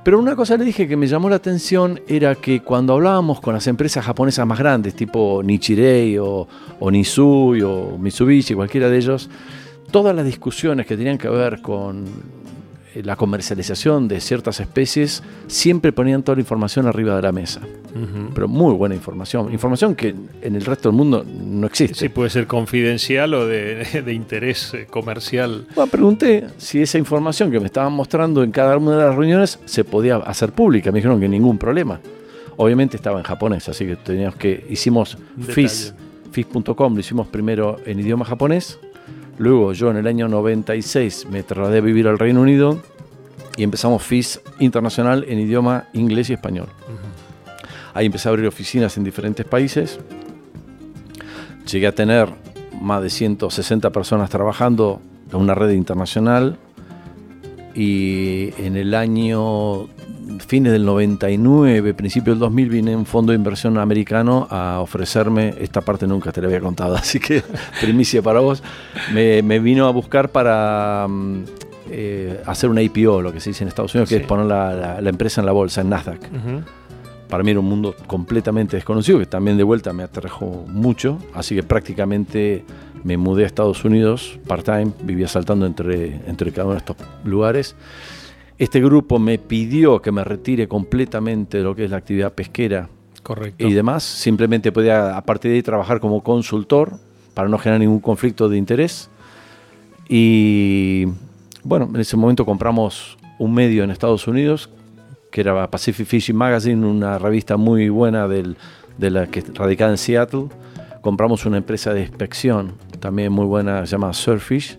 Pero 0.05 0.21
una 0.21 0.37
cosa 0.37 0.57
le 0.57 0.65
dije 0.65 0.87
que 0.87 0.97
me 0.97 1.09
llamó 1.09 1.29
la 1.29 1.37
atención 1.37 2.01
era 2.07 2.37
que 2.37 2.61
cuando 2.61 2.93
hablábamos 2.93 3.41
con 3.41 3.53
las 3.53 3.67
empresas 3.67 4.05
japonesas 4.05 4.47
más 4.47 4.61
grandes, 4.61 4.95
tipo 4.95 5.43
Nichirei 5.43 6.19
o, 6.19 6.47
o 6.79 6.91
Nisui 6.91 7.63
o 7.63 7.99
Mitsubishi, 7.99 8.55
cualquiera 8.55 8.89
de 8.89 8.99
ellos, 8.99 9.29
todas 9.91 10.15
las 10.15 10.25
discusiones 10.25 10.87
que 10.87 10.97
tenían 10.97 11.19
que 11.19 11.29
ver 11.29 11.61
con 11.63 12.05
eh, 12.95 13.03
la 13.03 13.17
comercialización 13.17 14.07
de 14.07 14.21
ciertas 14.21 14.61
especies 14.61 15.23
siempre 15.49 15.93
ponían 15.93 16.23
toda 16.23 16.37
la 16.37 16.43
información 16.43 16.87
arriba 16.87 17.17
de 17.17 17.23
la 17.23 17.33
mesa. 17.33 17.61
Pero 18.35 18.49
muy 18.49 18.75
buena 18.75 18.95
información. 18.95 19.53
Información 19.53 19.95
que 19.95 20.15
en 20.43 20.57
el 20.57 20.65
resto 20.65 20.89
del 20.89 20.97
mundo 20.97 21.25
no 21.25 21.67
existe. 21.67 21.99
Sí, 21.99 22.09
puede 22.09 22.31
ser 22.31 22.47
confidencial 22.47 23.35
o 23.35 23.47
de, 23.49 24.13
interés 24.13 24.75
eh, 24.75 24.87
comercial. 24.89 25.67
Bueno, 25.75 25.91
pregunté 25.91 26.47
si 26.57 26.83
esa 26.83 26.99
información 26.99 27.51
que 27.51 27.61
me 27.61 27.67
estaban 27.67 27.93
mostrando 27.93 28.43
en 28.43 28.51
cada 28.51 28.77
una 28.77 28.97
de 28.97 29.05
las 29.05 29.15
reuniones 29.15 29.59
se 29.65 29.85
podía 29.85 30.17
hacer 30.17 30.53
pública. 30.53 30.91
Me 30.93 30.99
dijeron 30.99 31.21
que 31.21 31.29
ningún 31.29 31.59
problema. 31.59 32.01
Obviamente 32.57 32.97
estaba 32.97 33.19
en 33.19 33.25
japonés, 33.25 33.69
así 33.69 33.87
que 33.87 33.97
teníamos 33.97 34.37
que. 34.37 34.67
Hicimos 34.71 35.19
FIS, 35.41 35.95
FIS.com, 36.31 36.95
lo 36.95 37.01
hicimos 37.01 37.27
primero 37.27 37.79
en 37.85 37.99
idioma 37.99 38.25
japonés 38.25 38.79
Luego 39.39 39.73
yo 39.73 39.91
en 39.91 39.97
el 39.97 40.07
año 40.07 40.29
96 40.29 41.27
me 41.31 41.43
trasladé 41.43 41.79
a 41.79 41.81
vivir 41.81 42.07
al 42.07 42.19
Reino 42.19 42.41
Unido 42.41 42.81
y 43.57 43.63
empezamos 43.63 44.03
FIS 44.03 44.41
internacional 44.61 45.25
en 45.29 45.41
idioma 45.41 45.89
inglés 45.93 46.31
y 46.31 46.35
español. 46.35 46.69
Ahí 47.95 48.07
empecé 48.07 48.29
a 48.29 48.31
abrir 48.31 48.47
oficinas 48.47 48.97
en 48.97 49.05
diferentes 49.05 49.47
países. 49.47 49.99
Llegué 51.71 51.87
a 51.87 51.93
tener 51.93 52.29
más 52.81 53.03
de 53.03 53.11
160 53.11 53.91
personas 53.91 54.31
trabajando 54.31 55.01
en 55.33 55.39
una 55.39 55.55
red 55.55 55.71
internacional 55.71 56.59
y 57.75 58.51
en 58.59 58.77
el 58.77 58.95
año 58.95 59.89
fines 60.47 60.73
del 60.73 60.85
99, 60.85 61.95
principio 61.95 62.33
del 62.33 62.41
2000, 62.41 62.69
vine 62.69 62.97
un 62.97 63.07
fondo 63.07 63.33
de 63.33 63.37
inversión 63.37 63.79
americano 63.79 64.47
a 64.51 64.81
ofrecerme, 64.81 65.55
esta 65.59 65.81
parte 65.81 66.07
nunca 66.07 66.33
te 66.33 66.41
la 66.41 66.49
había 66.49 66.61
contado, 66.61 66.95
así 66.97 67.19
que 67.19 67.43
primicia 67.81 68.23
para 68.23 68.41
vos, 68.41 68.63
me, 69.13 69.43
vino 69.59 69.87
a 69.87 69.91
buscar 69.91 70.31
para 70.31 71.07
mm, 71.09 71.45
eh, 71.91 72.41
hacer 72.47 72.71
una 72.71 72.83
IPO, 72.83 73.23
lo 73.23 73.33
que 73.33 73.41
se 73.41 73.51
dice 73.51 73.65
en 73.65 73.69
Estados 73.69 73.95
Unidos, 73.95 74.09
que 74.09 74.17
es 74.17 74.27
poner 74.27 74.47
la, 74.47 74.99
empresa 75.05 75.41
en 75.41 75.47
la 75.47 75.53
bolsa, 75.53 75.81
en 75.81 75.91
Nasdaq. 75.91 76.21
Para 77.29 77.43
mí 77.43 77.51
era 77.51 77.61
un 77.61 77.69
mundo 77.69 77.97
completamente 78.07 78.77
desconocido, 78.77 79.19
que 79.19 79.27
también 79.27 79.57
de 79.57 79.65
vuelta 79.65 79.93
me 79.93 80.03
atrajo 80.03 80.65
mucho, 80.69 81.19
así 81.35 81.55
que 81.55 81.63
prácticamente 81.63 82.65
me 83.05 83.17
mudé 83.17 83.45
a 83.45 83.47
Estados 83.47 83.85
Unidos 83.85 84.39
part-time, 84.47 84.93
vivía 85.03 85.29
saltando 85.29 85.67
entre, 85.67 86.21
entre 86.27 86.51
cada 86.51 86.65
uno 86.65 86.73
de 86.75 86.79
estos 86.79 86.97
lugares. 87.25 87.77
Este 88.59 88.81
grupo 88.81 89.19
me 89.19 89.39
pidió 89.39 90.01
que 90.01 90.11
me 90.11 90.25
retire 90.25 90.67
completamente 90.67 91.59
de 91.59 91.65
lo 91.65 91.75
que 91.75 91.85
es 91.85 91.91
la 91.91 91.99
actividad 91.99 92.33
pesquera 92.33 92.89
Correcto. 93.23 93.67
y 93.67 93.73
demás. 93.73 94.03
Simplemente 94.03 94.73
podía 94.73 95.17
a 95.17 95.23
partir 95.23 95.51
de 95.51 95.59
ahí 95.59 95.63
trabajar 95.63 96.01
como 96.01 96.23
consultor 96.23 96.93
para 97.35 97.49
no 97.49 97.59
generar 97.59 97.81
ningún 97.81 98.01
conflicto 98.01 98.49
de 98.49 98.57
interés. 98.57 99.11
Y 100.09 101.07
bueno, 101.63 101.91
en 101.93 102.01
ese 102.01 102.17
momento 102.17 102.45
compramos 102.45 103.19
un 103.39 103.53
medio 103.53 103.85
en 103.85 103.91
Estados 103.91 104.27
Unidos 104.27 104.71
que 105.35 105.41
era 105.41 105.69
Pacific 105.69 106.07
Fishing 106.07 106.37
Magazine, 106.37 106.87
una 106.87 107.19
revista 107.19 107.57
muy 107.57 107.89
buena 107.89 108.29
de 108.29 108.55
la 109.11 109.27
que 109.27 109.43
radicada 109.53 109.91
en 109.91 109.99
Seattle. 109.99 110.45
Compramos 111.01 111.45
una 111.45 111.57
empresa 111.57 111.93
de 111.93 112.03
inspección 112.03 112.75
también 113.05 113.31
muy 113.31 113.45
buena, 113.45 113.85
se 113.85 113.93
llama 113.93 114.15
Surfish 114.15 114.79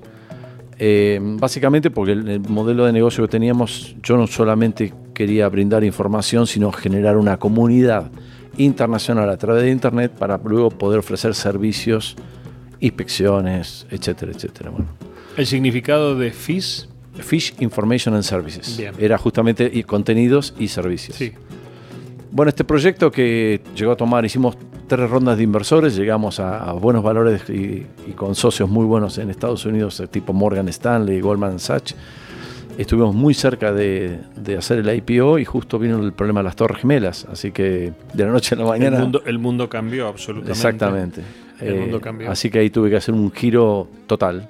eh, 0.78 1.20
básicamente 1.22 1.90
porque 1.90 2.12
el, 2.14 2.42
modelo 2.42 2.86
de 2.86 2.92
negocio 2.92 3.24
que 3.24 3.30
teníamos, 3.30 3.96
yo 4.02 4.18
no 4.18 4.28
solamente 4.28 4.94
quería 5.14 5.48
brindar 5.48 5.84
información, 5.84 6.48
sino 6.48 6.72
generar 6.72 7.18
una 7.18 7.38
comunidad 7.38 8.12
internacional 8.58 9.30
a 9.30 9.38
través 9.38 9.64
de 9.64 9.72
Internet 9.72 10.12
para 10.18 10.38
luego 10.44 10.70
poder 10.70 11.00
ofrecer 11.00 11.34
servicios, 11.36 12.16
inspecciones, 12.80 13.86
etcétera, 13.90 14.32
etcétera. 14.34 14.72
Bueno. 14.72 14.88
¿El 15.38 15.46
significado 15.46 16.18
de 16.18 16.32
FIS? 16.32 16.90
Fish 17.20 17.54
Information 17.60 18.14
and 18.14 18.24
Services. 18.24 18.78
Era 19.00 19.18
justamente 19.18 19.82
contenidos 19.84 20.54
y 20.60 20.68
servicios. 20.68 21.16
Sí. 21.16 21.32
Bueno, 22.30 22.50
este 22.50 22.66
proyecto 22.66 23.10
que 23.10 23.62
llegó 23.74 23.94
a 23.94 23.96
tomar, 23.96 24.26
hicimos 24.26 24.58
tres 24.88 25.10
rondas 25.10 25.38
de 25.38 25.44
inversores, 25.44 25.96
llegamos 25.96 26.40
a, 26.40 26.72
buenos 26.74 27.04
valores 27.04 27.50
y, 27.50 27.86
con 28.16 28.36
socios 28.36 28.70
muy 28.70 28.86
buenos 28.86 29.18
en 29.18 29.30
Estados 29.30 29.66
Unidos, 29.66 30.02
tipo 30.12 30.34
Morgan 30.34 30.68
Stanley, 30.70 31.22
Goldman 31.22 31.60
Sachs. 31.60 31.96
Estuvimos 32.78 33.16
muy 33.16 33.34
cerca 33.34 33.72
de, 33.72 34.20
hacer 34.58 34.80
el 34.80 34.96
IPO 34.96 35.40
y 35.40 35.46
justo 35.46 35.80
vino 35.80 36.02
el 36.02 36.12
problema 36.14 36.42
de 36.42 36.46
las 36.46 36.56
Torres 36.56 36.80
Gemelas, 36.80 37.26
así 37.32 37.52
que 37.52 37.94
de 38.14 38.26
la 38.26 38.32
noche 38.32 38.56
a 38.56 38.58
la 38.58 38.66
mañana... 38.66 39.10
El 39.26 39.40
mundo, 39.40 39.70
cambió 39.70 40.08
absolutamente. 40.08 40.52
Exactamente. 40.52 41.22
El 41.62 41.80
mundo 41.80 41.98
eh, 41.98 42.02
cambió. 42.02 42.30
Así 42.30 42.50
que 42.50 42.60
ahí 42.60 42.70
tuve 42.70 42.90
que 42.90 42.98
hacer 42.98 43.14
un 43.14 43.32
giro 43.32 43.88
total. 44.08 44.48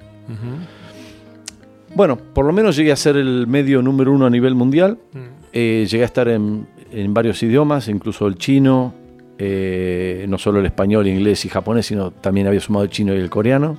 Bueno, 1.94 2.16
por 2.16 2.44
lo 2.44 2.52
menos 2.52 2.76
llegué 2.76 2.90
a 2.90 2.96
ser 2.96 3.16
el 3.16 3.46
medio 3.46 3.80
número 3.80 4.12
uno 4.12 4.26
a 4.26 4.30
nivel 4.30 4.54
mundial. 4.54 4.98
Mm. 5.12 5.18
Eh, 5.52 5.86
llegué 5.88 6.02
a 6.02 6.06
estar 6.06 6.28
en, 6.28 6.66
en 6.90 7.14
varios 7.14 7.42
idiomas, 7.42 7.88
incluso 7.88 8.26
el 8.26 8.36
chino, 8.36 8.92
eh, 9.38 10.24
no 10.28 10.38
solo 10.38 10.60
el 10.60 10.66
español, 10.66 11.06
inglés 11.06 11.44
y 11.44 11.48
japonés, 11.48 11.86
sino 11.86 12.10
también 12.10 12.46
había 12.46 12.60
sumado 12.60 12.84
el 12.84 12.90
chino 12.90 13.14
y 13.14 13.18
el 13.18 13.30
coreano. 13.30 13.76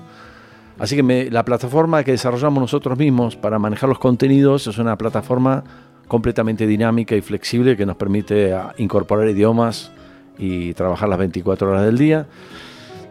Así 0.79 0.95
que 0.95 1.29
la 1.31 1.43
plataforma 1.43 2.03
que 2.03 2.11
desarrollamos 2.11 2.61
nosotros 2.61 2.97
mismos 2.97 3.35
para 3.35 3.57
manejar 3.57 3.89
los 3.89 3.97
contenidos 3.97 4.67
es 4.67 4.77
una 4.77 4.95
plataforma 4.97 5.63
completamente 6.07 6.67
dinámica 6.67 7.15
y 7.15 7.21
flexible 7.21 7.75
que 7.75 7.85
nos 7.85 7.97
permite 7.97 8.53
ah, 8.53 8.73
incorporar 8.77 9.27
idiomas 9.27 9.91
y 10.37 10.73
trabajar 10.75 11.09
las 11.09 11.17
24 11.17 11.69
horas 11.69 11.85
del 11.85 11.97
día. 11.97 12.27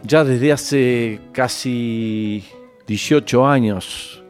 Ya 0.05 0.23
desde 0.23 0.53
hace 0.53 1.21
casi 1.33 2.45
18 2.87 3.47
años, 3.47 4.23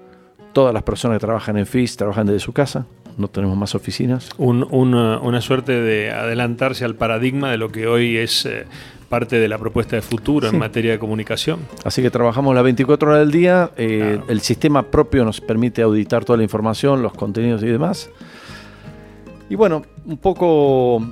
todas 0.54 0.72
las 0.72 0.82
personas 0.82 1.16
que 1.16 1.26
trabajan 1.26 1.58
en 1.58 1.66
FIS 1.66 1.98
trabajan 1.98 2.26
desde 2.26 2.40
su 2.40 2.54
casa 2.54 2.86
no 3.16 3.28
tenemos 3.28 3.56
más 3.56 3.74
oficinas. 3.74 4.30
una, 4.38 5.40
suerte 5.40 5.72
de 5.72 6.10
adelantarse 6.10 6.84
al 6.84 6.94
paradigma 6.94 7.50
de 7.50 7.58
lo 7.58 7.70
que 7.70 7.86
hoy 7.86 8.16
es 8.16 8.46
eh, 8.46 8.66
parte 9.08 9.38
de 9.38 9.48
la 9.48 9.58
propuesta 9.58 9.96
de 9.96 10.02
futuro 10.02 10.48
en 10.48 10.58
materia 10.58 10.92
de 10.92 10.98
comunicación. 10.98 11.60
Así 11.84 12.02
que 12.02 12.10
trabajamos 12.10 12.54
las 12.54 12.64
24 12.64 13.08
horas 13.08 13.20
del 13.20 13.30
día, 13.30 13.70
eh, 13.76 14.20
el 14.28 14.40
sistema 14.40 14.82
propio 14.82 15.24
nos 15.24 15.40
permite 15.40 15.82
auditar 15.82 16.24
toda 16.24 16.36
la 16.36 16.42
información, 16.42 17.02
los 17.02 17.12
contenidos 17.14 17.62
y 17.62 17.66
demás. 17.66 18.10
Y 19.48 19.54
bueno, 19.54 19.82
un 20.04 20.18
poco 20.18 21.06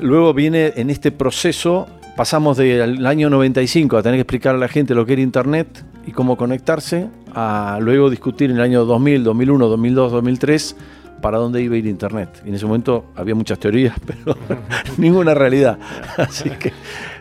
luego 0.00 0.32
viene 0.32 0.72
en 0.76 0.90
este 0.90 1.10
proceso, 1.10 1.88
pasamos 2.16 2.56
del 2.56 3.04
año 3.04 3.28
95 3.30 3.96
a 3.96 4.02
tener 4.02 4.18
que 4.18 4.22
explicar 4.22 4.54
a 4.54 4.58
la 4.58 4.68
gente 4.68 4.94
lo 4.94 5.04
que 5.04 5.14
era 5.14 5.22
Internet 5.22 5.84
y 6.06 6.12
cómo 6.12 6.36
conectarse, 6.36 7.08
a 7.34 7.78
luego 7.80 8.10
discutir 8.10 8.50
en 8.50 8.56
el 8.56 8.62
año 8.62 8.84
2000, 8.84 9.24
2001, 9.24 9.68
2002, 9.68 10.12
2003 10.12 10.76
para 11.24 11.38
dónde 11.38 11.62
iba 11.62 11.74
a 11.74 11.78
ir 11.78 11.86
Internet. 11.86 12.42
Y 12.44 12.50
en 12.50 12.56
ese 12.56 12.66
momento 12.66 13.06
había 13.16 13.34
muchas 13.34 13.58
teorías, 13.58 13.96
pero 14.06 14.36
ninguna 14.98 15.32
realidad. 15.32 15.78
Así 16.18 16.50
que 16.50 16.70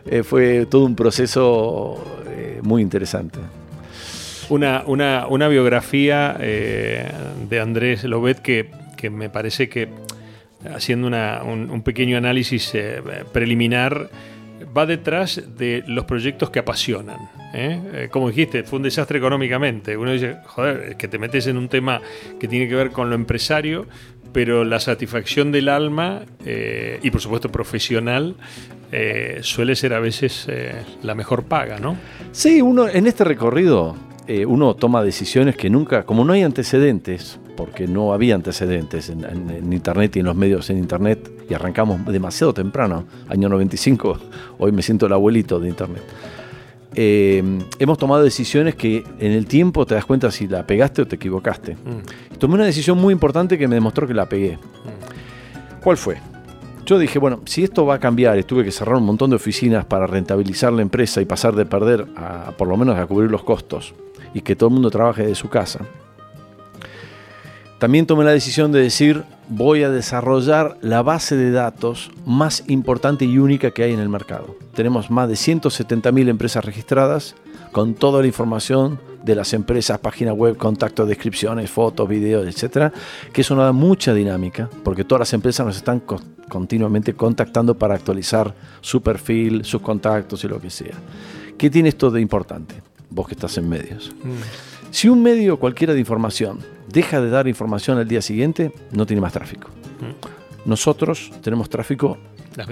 eh, 0.05 0.23
fue 0.23 0.65
todo 0.65 0.83
un 0.83 0.93
proceso 0.93 2.03
eh, 2.27 2.59
muy 2.63 2.81
interesante. 2.81 3.39
Una, 4.49 4.83
una, 4.85 5.47
biografía 5.47 6.35
eh, 6.37 7.09
de 7.49 7.59
Andrés 7.61 8.03
Lobet 8.03 8.39
que, 8.39 8.69
que, 8.97 9.09
me 9.09 9.29
parece 9.29 9.69
que, 9.69 9.87
haciendo 10.75 11.07
un, 11.07 11.71
un, 11.71 11.81
pequeño 11.81 12.17
análisis 12.17 12.73
preliminar, 13.31 14.09
va 14.77 14.85
detrás 14.85 15.41
de 15.57 15.81
los 15.87 16.03
proyectos 16.03 16.49
que 16.49 16.59
apasionan. 16.59 17.29
¿Eh? 17.53 17.79
Eh, 17.93 18.07
como 18.11 18.29
dijiste, 18.29 18.63
fue 18.63 18.77
un 18.77 18.83
desastre 18.83 19.19
económicamente. 19.19 19.95
Uno 19.95 20.11
dice, 20.11 20.37
joder, 20.45 20.89
es 20.89 20.95
que 20.95 21.07
te 21.07 21.17
metes 21.17 21.47
en 21.47 21.57
un 21.57 21.69
tema 21.69 22.01
que 22.39 22.47
tiene 22.47 22.67
que 22.67 22.75
ver 22.75 22.91
con 22.91 23.09
lo 23.09 23.15
empresario, 23.15 23.85
pero 24.33 24.65
la 24.65 24.79
satisfacción 24.79 25.51
del 25.51 25.69
alma 25.69 26.23
eh, 26.43 26.99
y 27.03 27.11
por 27.11 27.21
supuesto 27.21 27.49
profesional 27.49 28.35
suele 29.41 29.75
ser 29.75 29.91
a 29.95 29.99
veces 29.99 30.47
la 31.01 31.15
mejor 31.15 31.45
paga, 31.45 31.79
¿no? 31.79 31.97
Sí, 32.31 32.61
uno 32.61 32.87
en 32.87 33.07
este 33.07 33.23
recorrido 33.23 33.95
uno 34.45 34.75
toma 34.75 35.03
decisiones 35.03 35.55
que 35.55 35.67
nunca, 35.71 36.03
como 36.03 36.23
no 36.23 36.33
hay 36.33 36.43
antecedentes, 36.43 37.39
porque 37.57 37.87
no 37.87 38.13
había 38.13 38.35
antecedentes 38.35 39.09
en, 39.09 39.73
Internet 39.73 40.15
y 40.15 40.19
en 40.19 40.25
los 40.25 40.35
medios 40.35 40.69
en 40.69 40.77
Internet, 40.77 41.27
y 41.49 41.55
arrancamos 41.55 42.05
demasiado 42.05 42.53
temprano, 42.53 43.05
año 43.29 43.49
95, 43.49 44.19
hoy 44.59 44.71
me 44.71 44.83
siento 44.83 45.07
el 45.07 45.13
abuelito 45.13 45.59
de 45.59 45.69
Internet. 45.69 46.03
Eh, 46.95 47.43
hemos 47.79 47.97
tomado 47.97 48.23
decisiones 48.23 48.75
que 48.75 49.03
en 49.19 49.31
el 49.31 49.45
tiempo 49.45 49.85
te 49.85 49.95
das 49.95 50.05
cuenta 50.05 50.31
si 50.31 50.47
la 50.47 50.65
pegaste 50.65 51.01
o 51.01 51.07
te 51.07 51.15
equivocaste. 51.15 51.75
Mm. 51.75 52.37
Tomé 52.37 52.55
una 52.55 52.65
decisión 52.65 52.99
muy 52.99 53.13
importante 53.13 53.57
que 53.57 53.67
me 53.67 53.75
demostró 53.75 54.07
que 54.07 54.13
la 54.13 54.27
pegué. 54.27 54.57
Mm. 54.57 55.81
¿Cuál 55.83 55.97
fue? 55.97 56.17
Yo 56.85 56.99
dije, 56.99 57.17
bueno, 57.17 57.41
si 57.45 57.63
esto 57.63 57.85
va 57.85 57.95
a 57.95 57.99
cambiar, 57.99 58.37
y 58.37 58.43
tuve 58.43 58.63
que 58.63 58.71
cerrar 58.71 58.97
un 58.97 59.05
montón 59.05 59.29
de 59.29 59.37
oficinas 59.37 59.85
para 59.85 60.05
rentabilizar 60.05 60.73
la 60.73 60.81
empresa 60.81 61.21
y 61.21 61.25
pasar 61.25 61.55
de 61.55 61.65
perder 61.65 62.07
a 62.17 62.51
por 62.57 62.67
lo 62.67 62.75
menos 62.75 62.97
a 62.97 63.05
cubrir 63.05 63.31
los 63.31 63.43
costos, 63.43 63.93
y 64.33 64.41
que 64.41 64.55
todo 64.55 64.67
el 64.67 64.73
mundo 64.73 64.91
trabaje 64.91 65.25
de 65.25 65.35
su 65.35 65.49
casa. 65.49 65.79
También 67.83 68.05
tomé 68.05 68.23
la 68.23 68.31
decisión 68.31 68.71
de 68.71 68.79
decir, 68.79 69.25
voy 69.49 69.83
a 69.83 69.89
desarrollar 69.89 70.77
la 70.79 71.01
base 71.01 71.35
de 71.35 71.51
datos 71.51 72.11
más 72.25 72.63
importante 72.67 73.25
y 73.25 73.37
única 73.39 73.71
que 73.71 73.83
hay 73.83 73.91
en 73.91 73.99
el 73.99 74.07
mercado. 74.07 74.55
Tenemos 74.73 75.11
más 75.11 75.27
de 75.27 75.33
170.000 75.33 76.29
empresas 76.29 76.63
registradas 76.63 77.35
con 77.73 77.93
toda 77.93 78.21
la 78.21 78.27
información 78.27 79.01
de 79.25 79.35
las 79.35 79.51
empresas, 79.51 79.99
página 79.99 80.31
web, 80.31 80.55
contactos, 80.55 81.09
descripciones, 81.09 81.69
fotos, 81.69 82.07
videos, 82.07 82.47
etcétera, 82.47 82.93
que 83.33 83.41
eso 83.41 83.53
nos 83.53 83.65
da 83.65 83.73
mucha 83.73 84.13
dinámica, 84.13 84.69
porque 84.85 85.03
todas 85.03 85.19
las 85.19 85.33
empresas 85.33 85.65
nos 85.65 85.75
están 85.75 86.01
continuamente 86.47 87.15
contactando 87.15 87.77
para 87.77 87.95
actualizar 87.95 88.55
su 88.79 89.01
perfil, 89.01 89.65
sus 89.65 89.81
contactos 89.81 90.41
y 90.45 90.47
lo 90.47 90.61
que 90.61 90.69
sea. 90.69 90.95
¿Qué 91.57 91.69
tiene 91.69 91.89
esto 91.89 92.09
de 92.11 92.21
importante? 92.21 92.75
Vos 93.09 93.27
que 93.27 93.33
estás 93.33 93.57
en 93.57 93.67
medios. 93.67 94.13
Mm. 94.23 94.72
Si 94.93 95.09
un 95.09 95.23
medio 95.23 95.57
cualquiera 95.57 95.95
de 95.95 95.99
información 95.99 96.59
deja 96.87 97.19
de 97.19 97.31
dar 97.31 97.47
información 97.47 97.97
al 97.97 98.07
día 98.07 98.21
siguiente, 98.21 98.71
no 98.91 99.07
tiene 99.07 99.21
más 99.21 99.33
tráfico. 99.33 99.69
Mm. 99.99 100.69
Nosotros 100.69 101.31
tenemos 101.41 101.67
tráfico, 101.67 102.19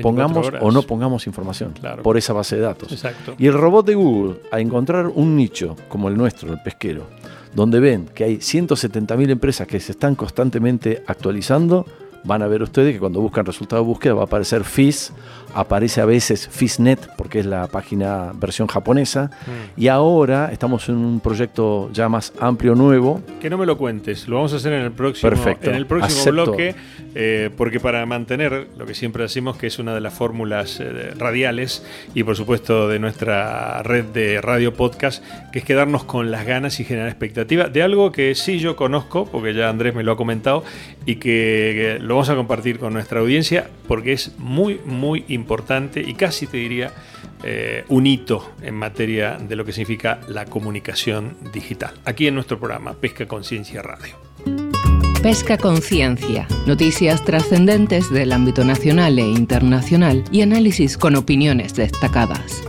pongamos 0.03 0.51
o 0.61 0.71
no 0.71 0.83
pongamos 0.83 1.25
información 1.25 1.73
por 2.03 2.17
esa 2.17 2.33
base 2.33 2.57
de 2.57 2.61
datos. 2.61 2.91
Exacto. 2.91 3.33
Y 3.39 3.47
el 3.47 3.53
robot 3.53 3.87
de 3.87 3.95
Google, 3.95 4.35
a 4.51 4.59
encontrar 4.59 5.07
un 5.07 5.35
nicho 5.35 5.75
como 5.89 6.09
el 6.09 6.15
nuestro, 6.15 6.53
el 6.53 6.61
pesquero, 6.61 7.07
donde 7.55 7.79
ven 7.79 8.05
que 8.13 8.23
hay 8.25 8.35
170.000 8.35 9.31
empresas 9.31 9.67
que 9.67 9.79
se 9.79 9.93
están 9.93 10.13
constantemente 10.13 11.01
actualizando, 11.07 11.87
van 12.23 12.43
a 12.43 12.47
ver 12.47 12.61
ustedes 12.61 12.93
que 12.93 12.99
cuando 12.99 13.19
buscan 13.19 13.47
resultado 13.47 13.81
de 13.81 13.87
búsqueda 13.87 14.13
va 14.13 14.21
a 14.21 14.25
aparecer 14.25 14.63
FIS, 14.63 15.11
aparece 15.53 16.01
a 16.01 16.05
veces 16.05 16.47
FISNet 16.49 16.99
porque 17.17 17.39
es 17.39 17.45
la 17.45 17.67
página 17.67 18.31
versión 18.33 18.67
japonesa 18.67 19.31
mm. 19.45 19.79
y 19.79 19.87
ahora 19.87 20.49
estamos 20.51 20.87
en 20.89 20.95
un 20.95 21.19
proyecto 21.19 21.89
ya 21.93 22.09
más 22.09 22.33
amplio 22.39 22.75
nuevo. 22.75 23.21
Que 23.39 23.49
no 23.49 23.57
me 23.57 23.65
lo 23.65 23.77
cuentes, 23.77 24.27
lo 24.27 24.37
vamos 24.37 24.53
a 24.53 24.57
hacer 24.57 24.73
en 24.73 24.83
el 24.83 24.91
próximo, 24.91 25.31
En 25.61 25.75
el 25.75 25.85
próximo 25.85 26.31
bloque 26.31 26.75
eh, 27.13 27.49
porque 27.57 27.79
para 27.79 28.05
mantener 28.05 28.67
lo 28.77 28.85
que 28.85 28.93
siempre 28.93 29.23
decimos 29.23 29.57
que 29.57 29.67
es 29.67 29.79
una 29.79 29.93
de 29.93 30.01
las 30.01 30.13
fórmulas 30.13 30.79
eh, 30.79 31.13
radiales 31.17 31.85
y 32.13 32.23
por 32.23 32.35
supuesto 32.35 32.87
de 32.87 32.99
nuestra 32.99 33.83
red 33.83 34.05
de 34.05 34.39
radio 34.41 34.73
podcast 34.73 35.23
que 35.51 35.59
es 35.59 35.65
quedarnos 35.65 36.05
con 36.05 36.31
las 36.31 36.45
ganas 36.45 36.79
y 36.79 36.85
generar 36.85 37.09
expectativa 37.09 37.65
de 37.65 37.83
algo 37.83 38.11
que 38.11 38.33
sí 38.35 38.59
yo 38.59 38.75
conozco 38.75 39.25
porque 39.25 39.53
ya 39.53 39.69
Andrés 39.69 39.93
me 39.93 40.03
lo 40.03 40.13
ha 40.13 40.17
comentado 40.17 40.63
y 41.05 41.15
que, 41.15 41.97
que 41.99 41.99
lo 41.99 42.15
vamos 42.15 42.29
a 42.29 42.35
compartir 42.35 42.79
con 42.79 42.93
nuestra 42.93 43.19
audiencia 43.19 43.67
porque 43.87 44.13
es 44.13 44.31
muy, 44.37 44.79
muy 44.85 45.25
importante 45.27 45.40
y 46.07 46.13
casi 46.13 46.47
te 46.47 46.57
diría 46.57 46.91
eh, 47.43 47.85
un 47.89 48.07
hito 48.07 48.53
en 48.61 48.75
materia 48.75 49.37
de 49.37 49.55
lo 49.55 49.65
que 49.65 49.73
significa 49.73 50.19
la 50.27 50.45
comunicación 50.45 51.35
digital. 51.53 51.93
Aquí 52.05 52.27
en 52.27 52.35
nuestro 52.35 52.59
programa 52.59 52.93
Pesca 52.93 53.27
Conciencia 53.27 53.81
Radio. 53.81 54.15
Pesca 55.21 55.57
Conciencia, 55.57 56.47
noticias 56.65 57.23
trascendentes 57.23 58.11
del 58.11 58.31
ámbito 58.31 58.63
nacional 58.63 59.19
e 59.19 59.21
internacional 59.21 60.23
y 60.31 60.41
análisis 60.41 60.97
con 60.97 61.15
opiniones 61.15 61.75
destacadas. 61.75 62.63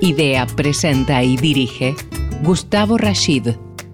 Idea, 0.00 0.46
presenta 0.46 1.22
y 1.22 1.36
dirige 1.36 1.94
Gustavo 2.42 2.98
Rashid. 2.98 3.48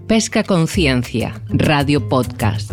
Pesca 0.06 0.42
Conciencia, 0.42 1.40
Radio 1.48 2.08
Podcast. 2.08 2.72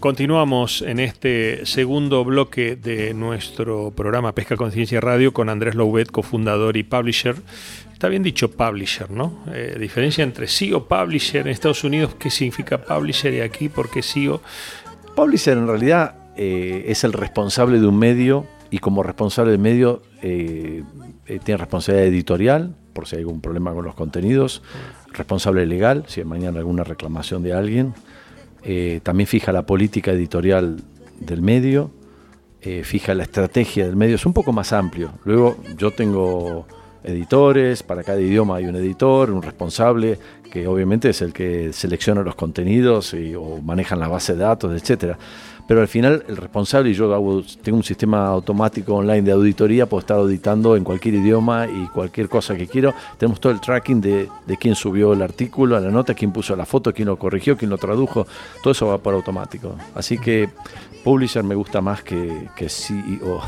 Continuamos 0.00 0.80
en 0.80 0.98
este 0.98 1.66
segundo 1.66 2.24
bloque 2.24 2.74
de 2.74 3.12
nuestro 3.12 3.90
programa 3.90 4.34
Pesca 4.34 4.56
Conciencia 4.56 4.98
Radio 4.98 5.34
con 5.34 5.50
Andrés 5.50 5.74
Louvet, 5.74 6.10
cofundador 6.10 6.78
y 6.78 6.84
publisher. 6.84 7.36
Está 7.92 8.08
bien 8.08 8.22
dicho 8.22 8.50
publisher, 8.50 9.10
¿no? 9.10 9.44
Eh, 9.52 9.76
diferencia 9.78 10.24
entre 10.24 10.46
CEO 10.46 10.88
publisher 10.88 11.42
en 11.42 11.48
Estados 11.48 11.84
Unidos, 11.84 12.14
¿qué 12.18 12.30
significa 12.30 12.78
publisher 12.78 13.34
y 13.34 13.40
aquí 13.42 13.68
por 13.68 13.90
qué 13.90 14.02
CEO? 14.02 14.40
Publisher 15.14 15.58
en 15.58 15.66
realidad 15.66 16.14
eh, 16.34 16.86
es 16.88 17.04
el 17.04 17.12
responsable 17.12 17.78
de 17.78 17.86
un 17.86 17.98
medio 17.98 18.46
y 18.70 18.78
como 18.78 19.02
responsable 19.02 19.50
del 19.50 19.60
medio 19.60 20.00
eh, 20.22 20.82
tiene 21.44 21.58
responsabilidad 21.58 22.08
editorial, 22.08 22.74
por 22.94 23.06
si 23.06 23.16
hay 23.16 23.20
algún 23.20 23.42
problema 23.42 23.74
con 23.74 23.84
los 23.84 23.94
contenidos, 23.94 24.62
responsable 25.12 25.66
legal, 25.66 26.04
si 26.06 26.20
hay 26.20 26.26
mañana 26.26 26.60
alguna 26.60 26.84
reclamación 26.84 27.42
de 27.42 27.52
alguien 27.52 27.92
eh, 28.62 29.00
también 29.02 29.26
fija 29.26 29.52
la 29.52 29.62
política 29.62 30.12
editorial 30.12 30.80
del 31.18 31.42
medio, 31.42 31.90
eh, 32.62 32.82
fija 32.84 33.14
la 33.14 33.22
estrategia 33.22 33.86
del 33.86 33.96
medio, 33.96 34.16
es 34.16 34.26
un 34.26 34.32
poco 34.32 34.52
más 34.52 34.72
amplio. 34.72 35.12
Luego 35.24 35.56
yo 35.76 35.90
tengo 35.92 36.66
editores, 37.02 37.82
para 37.82 38.02
cada 38.02 38.20
idioma 38.20 38.56
hay 38.56 38.66
un 38.66 38.76
editor, 38.76 39.30
un 39.30 39.42
responsable, 39.42 40.18
que 40.50 40.66
obviamente 40.66 41.10
es 41.10 41.22
el 41.22 41.32
que 41.32 41.72
selecciona 41.72 42.22
los 42.22 42.34
contenidos 42.34 43.14
y, 43.14 43.34
o 43.34 43.62
manejan 43.62 43.98
la 43.98 44.08
base 44.08 44.34
de 44.34 44.40
datos, 44.40 44.74
etcétera 44.74 45.16
pero 45.70 45.82
al 45.82 45.86
final 45.86 46.24
el 46.26 46.36
responsable, 46.36 46.90
y 46.90 46.94
yo 46.94 47.44
tengo 47.62 47.78
un 47.78 47.84
sistema 47.84 48.26
automático 48.26 48.96
online 48.96 49.22
de 49.22 49.30
auditoría, 49.30 49.86
puedo 49.86 50.00
estar 50.00 50.16
auditando 50.16 50.74
en 50.74 50.82
cualquier 50.82 51.14
idioma 51.14 51.68
y 51.68 51.86
cualquier 51.86 52.28
cosa 52.28 52.56
que 52.56 52.66
quiero. 52.66 52.92
Tenemos 53.18 53.38
todo 53.38 53.52
el 53.52 53.60
tracking 53.60 54.00
de, 54.00 54.28
quién 54.58 54.74
subió 54.74 55.12
el 55.12 55.22
artículo, 55.22 55.78
la 55.78 55.92
nota, 55.92 56.12
quién 56.12 56.32
puso 56.32 56.56
la 56.56 56.66
foto, 56.66 56.92
quién 56.92 57.06
lo 57.06 57.16
corrigió, 57.16 57.56
quién 57.56 57.70
lo 57.70 57.78
tradujo, 57.78 58.26
todo 58.64 58.72
eso 58.72 58.88
va 58.88 58.98
por 58.98 59.14
automático. 59.14 59.76
Así 59.94 60.18
que 60.18 60.48
Publisher 61.04 61.44
me 61.44 61.54
gusta 61.54 61.80
más 61.80 62.02
que, 62.02 62.48
que 62.56 62.68
CEO. 62.68 63.40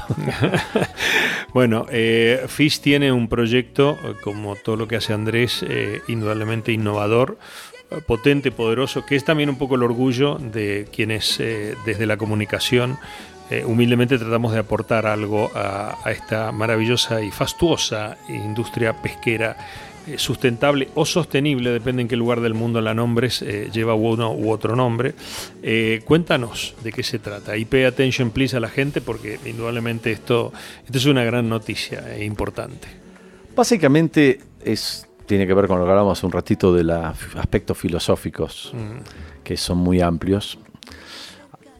bueno, 1.52 1.86
eh, 1.90 2.44
Fish 2.46 2.78
tiene 2.78 3.10
un 3.10 3.26
proyecto, 3.26 3.98
como 4.22 4.54
todo 4.54 4.76
lo 4.76 4.86
que 4.86 4.94
hace 4.94 5.12
Andrés, 5.12 5.64
eh, 5.68 6.00
indudablemente 6.06 6.70
innovador 6.70 7.36
potente, 8.00 8.50
poderoso, 8.50 9.04
que 9.04 9.16
es 9.16 9.24
también 9.24 9.48
un 9.48 9.56
poco 9.56 9.74
el 9.74 9.82
orgullo 9.82 10.36
de 10.36 10.86
quienes 10.92 11.38
eh, 11.40 11.74
desde 11.84 12.06
la 12.06 12.16
comunicación 12.16 12.98
eh, 13.50 13.64
humildemente 13.64 14.18
tratamos 14.18 14.52
de 14.52 14.60
aportar 14.60 15.06
algo 15.06 15.50
a, 15.54 15.98
esta 16.10 16.52
maravillosa 16.52 17.22
y 17.22 17.30
fastuosa 17.30 18.16
industria 18.28 19.02
pesquera 19.02 19.56
eh, 20.06 20.16
sustentable 20.16 20.88
o 20.94 21.04
sostenible, 21.04 21.70
depende 21.70 22.02
en 22.02 22.08
qué 22.08 22.16
lugar 22.16 22.40
del 22.40 22.54
mundo 22.54 22.80
la 22.80 22.94
nombres, 22.94 23.40
lleva 23.72 23.94
uno 23.94 24.32
u 24.32 24.50
otro 24.50 24.74
nombre. 24.74 25.14
cuéntanos 26.04 26.74
de 26.82 26.92
qué 26.92 27.02
se 27.02 27.18
trata 27.18 27.56
y 27.56 27.64
pay 27.64 27.84
attention 27.84 28.30
please 28.30 28.56
a 28.56 28.60
la 28.60 28.68
gente 28.68 29.00
porque 29.00 29.38
indudablemente 29.44 30.12
esto, 30.12 30.52
esto 30.84 30.98
es 30.98 31.06
una 31.06 31.24
gran 31.24 31.48
noticia 31.48 32.16
e 32.16 32.24
importante. 32.24 32.88
Básicamente 33.54 34.40
es 34.64 35.06
tiene 35.26 35.46
que 35.46 35.54
ver 35.54 35.66
con 35.66 35.78
lo 35.78 35.84
que 35.84 35.90
hablábamos 35.90 36.18
hace 36.18 36.26
un 36.26 36.32
ratito 36.32 36.74
de 36.74 36.84
los 36.84 37.36
aspectos 37.36 37.78
filosóficos, 37.78 38.72
mm. 38.74 39.42
que 39.42 39.56
son 39.56 39.78
muy 39.78 40.00
amplios. 40.00 40.58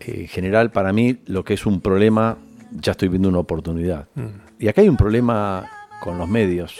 En 0.00 0.26
general, 0.28 0.70
para 0.70 0.92
mí, 0.92 1.18
lo 1.26 1.44
que 1.44 1.54
es 1.54 1.66
un 1.66 1.80
problema, 1.80 2.38
ya 2.70 2.92
estoy 2.92 3.08
viendo 3.08 3.28
una 3.28 3.38
oportunidad. 3.38 4.08
Mm. 4.14 4.26
Y 4.58 4.68
acá 4.68 4.80
hay 4.80 4.88
un 4.88 4.96
problema 4.96 5.68
con 6.00 6.18
los 6.18 6.28
medios. 6.28 6.76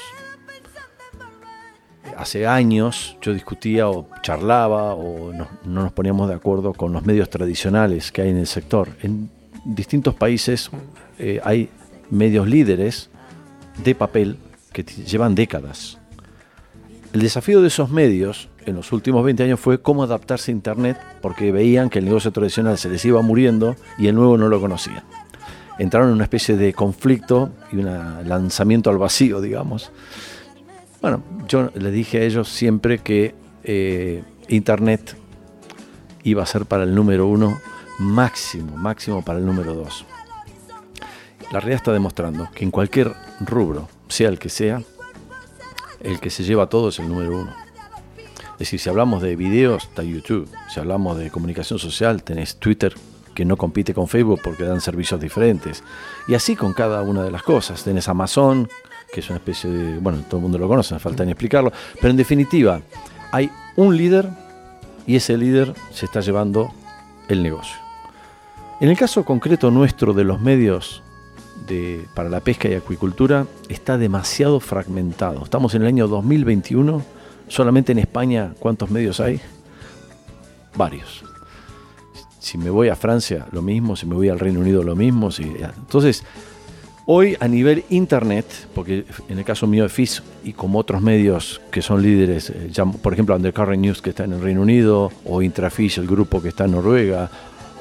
Hace 2.16 2.46
años 2.46 3.16
yo 3.22 3.33
discutía 3.33 3.88
o 3.88 4.09
charlaba 4.22 4.94
o 4.94 5.33
no, 5.33 5.48
nos 5.64 5.92
poníamos 5.92 6.29
de 6.29 6.35
acuerdo 6.35 6.75
con 6.75 6.92
los 6.92 7.05
medios 7.07 7.31
tradicionales 7.31 8.12
que 8.12 8.22
hay 8.22 8.31
en 8.31 8.37
el 8.37 8.46
sector. 8.46 8.88
En 9.03 9.31
distintos 9.64 10.14
países 10.14 10.70
eh, 11.18 11.40
hay 11.42 11.70
medios 12.11 12.46
líderes 12.46 13.09
de 13.83 13.94
papel 13.94 14.37
que 14.72 14.83
llevan 14.83 15.35
décadas 15.35 16.02
el 17.12 17.20
desafío 17.20 17.61
de 17.61 17.68
esos 17.68 17.90
medios 17.90 18.48
en 18.64 18.77
los 18.77 18.92
últimos 18.92 19.25
20 19.25 19.42
años 19.42 19.61
fue 19.61 19.83
cómo 19.83 20.03
adaptarse 20.03 20.51
a 20.51 20.55
Internet 20.55 20.98
porque 21.20 21.53
veían 21.53 21.90
que 21.90 21.98
el 21.98 22.07
negocio 22.07 22.33
tradicional 22.33 22.79
se 22.79 22.88
les 22.88 23.05
iba 23.05 23.20
muriendo 23.22 23.77
y 23.98 24.07
el 24.07 24.14
nuevo 24.14 24.38
no 24.38 24.48
lo 24.48 24.61
conocían. 24.61 25.03
Entraron 25.79 26.09
en 26.09 26.14
una 26.14 26.25
especie 26.25 26.57
de 26.57 26.72
conflicto 26.72 27.51
y 27.70 27.77
un 27.77 27.87
lanzamiento 28.29 28.88
al 28.90 28.98
vacío, 28.98 29.40
digamos. 29.40 29.90
Bueno, 31.01 31.22
yo 31.48 31.70
les 31.75 31.92
dije 31.92 32.18
a 32.18 32.22
ellos 32.22 32.48
siempre 32.48 32.98
que 32.98 33.35
eh, 33.64 34.22
Internet 34.48 35.16
iba 36.22 36.42
a 36.42 36.46
ser 36.46 36.66
para 36.66 36.85
el 36.85 36.94
número 36.94 37.27
uno 37.27 37.61
máximo, 37.98 38.77
máximo 38.77 39.22
para 39.22 39.38
el 39.38 39.46
número 39.46 39.75
dos. 39.75 40.07
La 41.53 41.61
realidad 41.61 41.77
está 41.77 41.92
demostrando 41.92 42.48
que 42.55 42.64
en 42.64 42.70
cualquier 42.70 43.12
rubro, 43.40 43.88
sea 44.09 44.29
el 44.29 44.38
que 44.38 44.48
sea, 44.48 44.83
el 46.03 46.21
que 46.21 46.31
se 46.31 46.45
lleva 46.45 46.69
todo 46.69 46.88
es 46.88 46.99
el 46.99 47.09
número 47.09 47.41
uno. 47.41 47.55
Es 48.53 48.59
decir, 48.59 48.81
si 48.81 48.88
hablamos 48.88 49.23
de 49.23 49.35
videos, 49.35 49.85
está 49.85 50.03
YouTube. 50.03 50.49
Si 50.73 50.79
hablamos 50.79 51.19
de 51.19 51.31
comunicación 51.31 51.79
social, 51.79 52.23
tenés 52.23 52.57
Twitter, 52.57 52.95
que 53.35 53.45
no 53.45 53.57
compite 53.57 53.95
con 53.95 54.09
Facebook 54.09 54.41
porque 54.43 54.65
dan 54.65 54.81
servicios 54.81 55.21
diferentes. 55.21 55.83
Y 56.29 56.35
así 56.35 56.55
con 56.55 56.73
cada 56.73 57.03
una 57.03 57.25
de 57.25 57.31
las 57.31 57.43
cosas. 57.43 57.83
Tenés 57.83 58.09
Amazon, 58.09 58.69
que 59.12 59.21
es 59.21 59.29
una 59.31 59.38
especie 59.38 59.71
de. 59.71 59.99
Bueno, 59.99 60.23
todo 60.29 60.37
el 60.37 60.43
mundo 60.43 60.59
lo 60.59 60.69
conoce, 60.69 60.95
no 60.95 61.01
falta 61.01 61.25
ni 61.25 61.33
explicarlo. 61.33 61.73
Pero 61.95 62.11
en 62.11 62.17
definitiva, 62.17 62.81
hay 63.33 63.51
un 63.77 63.97
líder 63.97 64.29
y 65.07 65.17
ese 65.17 65.37
líder 65.37 65.75
se 65.91 66.07
está 66.07 66.21
llevando 66.21 66.73
el 67.29 67.43
negocio. 67.43 67.77
En 68.81 68.88
el 68.88 68.97
caso 68.97 69.25
concreto 69.25 69.71
nuestro 69.71 70.12
de 70.12 70.25
los 70.25 70.41
medios 70.41 71.03
para 72.14 72.29
la 72.29 72.40
pesca 72.40 72.68
y 72.68 72.75
acuicultura 72.75 73.46
está 73.68 73.98
demasiado 73.98 74.61
fragmentado. 74.61 75.44
Estamos 75.44 75.75
en 75.75 75.83
el 75.83 75.88
año 75.88 76.09
2021, 76.09 77.03
solamente 77.48 77.92
en 77.92 77.98
España, 77.98 78.55
¿cuántos 78.59 78.90
medios 78.90 79.20
hay? 79.20 79.40
Varios. 80.77 81.25
Si 82.38 82.59
me 82.59 82.70
voy 82.70 82.88
a 82.88 82.96
Francia, 82.96 83.46
lo 83.53 83.62
mismo, 83.62 83.96
si 83.96 84.07
me 84.07 84.14
voy 84.14 84.29
al 84.29 84.38
Reino 84.38 84.61
Unido, 84.61 84.83
lo 84.83 84.96
mismo. 84.96 85.31
Entonces, 85.38 86.25
hoy 87.07 87.37
a 87.40 87.48
nivel 87.48 87.85
internet, 87.90 88.46
porque 88.75 89.05
en 89.29 89.38
el 89.38 89.44
caso 89.44 89.66
mío 89.66 89.85
de 89.85 89.88
FIS 89.88 90.22
y 90.44 90.53
como 90.53 90.79
otros 90.79 91.03
medios 91.03 91.61
que 91.70 91.83
son 91.83 92.03
líderes, 92.03 92.51
eh, 92.51 92.70
por 93.03 93.12
ejemplo 93.12 93.37
Undercurrent 93.37 93.83
News 93.83 94.03
que 94.03 94.11
está 94.11 94.25
en 94.25 94.33
el 94.33 94.40
Reino 94.40 94.62
Unido, 94.62 95.12
o 95.25 95.42
Intrafish, 95.42 95.98
el 95.98 96.07
grupo 96.07 96.42
que 96.42 96.48
está 96.48 96.64
en 96.64 96.72
Noruega, 96.72 97.31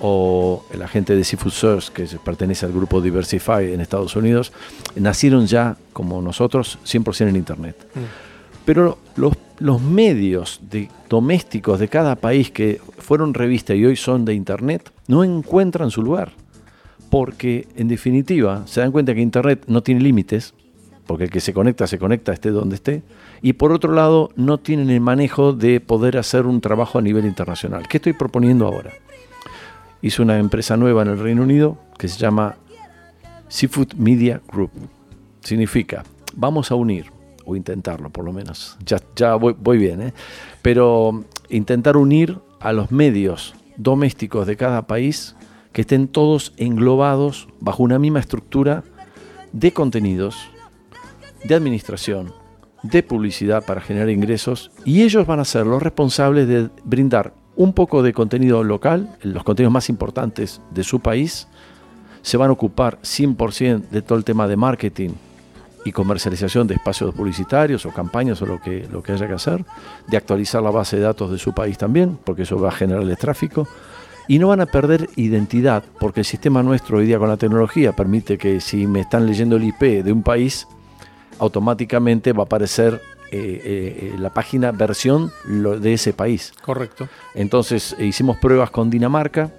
o 0.02 0.66
el 0.74 0.82
agente 0.82 1.16
de 1.16 1.24
Seafood 1.24 1.52
Source, 1.52 1.92
que 1.94 2.06
pertenece 2.24 2.66
al 2.66 2.72
grupo 2.72 3.02
Diversify 3.02 3.72
en 3.72 3.82
Estados 3.82 4.16
Unidos, 4.16 4.52
nacieron 4.96 5.46
ya, 5.46 5.78
como 5.94 6.22
nosotros, 6.22 6.80
100% 6.86 7.30
en 7.30 7.36
Internet. 7.36 7.76
Mm. 7.94 8.00
Pero 8.66 8.98
los, 9.16 9.34
los 9.60 9.82
medios 9.82 10.60
de, 10.70 10.90
domésticos 11.10 11.80
de 11.80 11.88
cada 11.88 12.16
país 12.16 12.52
que 12.52 12.82
fueron 12.98 13.34
revista 13.34 13.76
y 13.76 13.86
hoy 13.86 13.96
son 13.96 14.26
de 14.26 14.34
Internet, 14.34 14.92
no 15.08 15.24
encuentran 15.24 15.92
su 15.92 16.02
lugar. 16.02 16.32
Porque, 17.10 17.68
en 17.76 17.88
definitiva, 17.88 18.64
se 18.66 18.80
dan 18.80 18.92
cuenta 18.92 19.14
que 19.14 19.22
Internet 19.22 19.66
no 19.68 19.84
tiene 19.84 20.02
límites, 20.02 20.54
porque 21.06 21.26
el 21.26 21.30
que 21.30 21.42
se 21.42 21.54
conecta, 21.54 21.86
se 21.86 22.00
conecta, 22.00 22.32
esté 22.32 22.52
donde 22.52 22.76
esté. 22.76 23.04
Y 23.42 23.54
por 23.54 23.72
otro 23.72 23.94
lado, 23.94 24.30
no 24.36 24.60
tienen 24.60 24.90
el 24.90 25.02
manejo 25.02 25.52
de 25.52 25.82
poder 25.82 26.18
hacer 26.18 26.46
un 26.46 26.62
trabajo 26.62 27.00
a 27.00 27.02
nivel 27.02 27.26
internacional. 27.26 27.88
¿Qué 27.88 27.98
estoy 27.98 28.14
proponiendo 28.14 28.66
ahora? 28.66 28.94
Hizo 30.02 30.24
una 30.24 30.38
empresa 30.38 30.78
nueva 30.78 31.02
en 31.04 31.10
el 31.10 31.20
Reino 31.20 31.44
Unido 31.44 31.78
que 31.98 32.08
se 32.08 32.20
llama 32.20 32.56
Seafood 33.48 33.94
Media 33.96 34.42
Group. 34.52 34.72
Significa, 35.42 36.04
vamos 36.36 36.72
a 36.72 36.76
unir, 36.76 37.12
o 37.46 37.56
intentarlo 37.56 38.10
por 38.10 38.26
lo 38.26 38.34
menos, 38.34 38.78
ya, 39.16 39.36
voy, 39.36 39.56
voy 39.58 39.78
bien, 39.78 40.02
¿eh? 40.02 40.14
pero 40.62 41.26
intentar 41.50 41.98
unir 41.98 42.38
a 42.60 42.74
los 42.74 42.92
medios 42.92 43.56
domésticos 43.78 44.48
de 44.48 44.58
cada 44.58 44.88
país 44.88 45.36
que 45.74 45.82
estén 45.82 46.08
todos 46.08 46.54
englobados 46.58 47.48
bajo 47.60 47.84
una 47.84 48.00
misma 48.00 48.20
estructura 48.20 48.84
de 49.52 49.72
contenidos, 49.72 50.50
de 51.44 51.56
administración, 51.56 52.34
de 52.84 53.04
publicidad 53.04 53.66
para 53.66 53.82
generar 53.82 54.10
ingresos 54.10 54.72
y 54.86 55.04
ellos 55.04 55.26
van 55.26 55.40
a 55.40 55.46
ser 55.46 55.66
los 55.68 55.82
responsables 55.82 56.48
de 56.48 56.70
brindar 56.84 57.34
un 57.56 57.74
poco 57.74 58.02
de 58.04 58.14
contenido 58.14 58.64
local, 58.64 59.16
los 59.22 59.44
contenidos 59.44 59.74
más 59.74 59.90
importantes 59.90 60.62
de 60.72 60.84
su 60.84 61.00
país, 61.00 61.48
se 62.22 62.38
van 62.38 62.50
a 62.50 62.54
ocupar 62.54 63.00
100% 63.02 63.90
de 63.90 64.02
todo 64.02 64.18
el 64.18 64.24
tema 64.24 64.48
de 64.48 64.56
marketing 64.56 65.10
y 65.84 65.92
comercialización 65.92 66.68
de 66.68 66.76
espacios 66.76 67.14
publicitarios 67.14 67.86
o 67.86 67.90
campañas 67.92 68.42
o 68.42 68.46
lo 68.46 68.62
que, 68.62 68.88
lo 68.92 69.02
que 69.02 69.14
haya 69.14 69.28
que 69.28 69.34
hacer, 69.34 69.66
de 70.08 70.18
actualizar 70.18 70.62
la 70.62 70.70
base 70.70 70.98
de 70.98 71.04
datos 71.04 71.32
de 71.32 71.40
su 71.40 71.54
país 71.54 71.78
también, 71.78 72.18
porque 72.24 72.44
eso 72.44 72.60
va 72.60 72.70
a 72.70 72.72
generar 72.72 73.04
el 73.04 73.18
tráfico, 73.18 73.68
y 74.28 74.38
no 74.40 74.50
van 74.50 74.62
a 74.62 74.68
perder 74.68 75.10
identidad, 75.16 75.84
porque 76.00 76.22
el 76.22 76.26
sistema 76.26 76.62
nuestro 76.62 77.00
hoy 77.00 77.08
día 77.08 77.18
con 77.18 77.28
la 77.28 77.38
tecnología 77.38 77.94
permite 77.94 78.38
que 78.38 78.62
si 78.62 78.86
me 78.86 79.02
están 79.02 79.26
leyendo 79.26 79.56
el 79.56 79.64
IP 79.64 80.04
de 80.04 80.12
un 80.12 80.22
país, 80.22 80.68
automáticamente 81.40 82.32
va 82.34 82.44
a 82.44 82.46
aparecer 82.46 83.02
eh, 83.34 83.62
eh, 84.14 84.16
la 84.20 84.30
página 84.30 84.74
versión 84.74 85.32
de 85.46 85.94
ese 85.94 86.12
país. 86.12 86.52
Correcto. 86.62 87.08
Entonces 87.34 87.96
eh, 87.98 88.06
hicimos 88.06 88.36
pruebas 88.36 88.72
con 88.72 88.90
Dinamarca, 88.90 89.50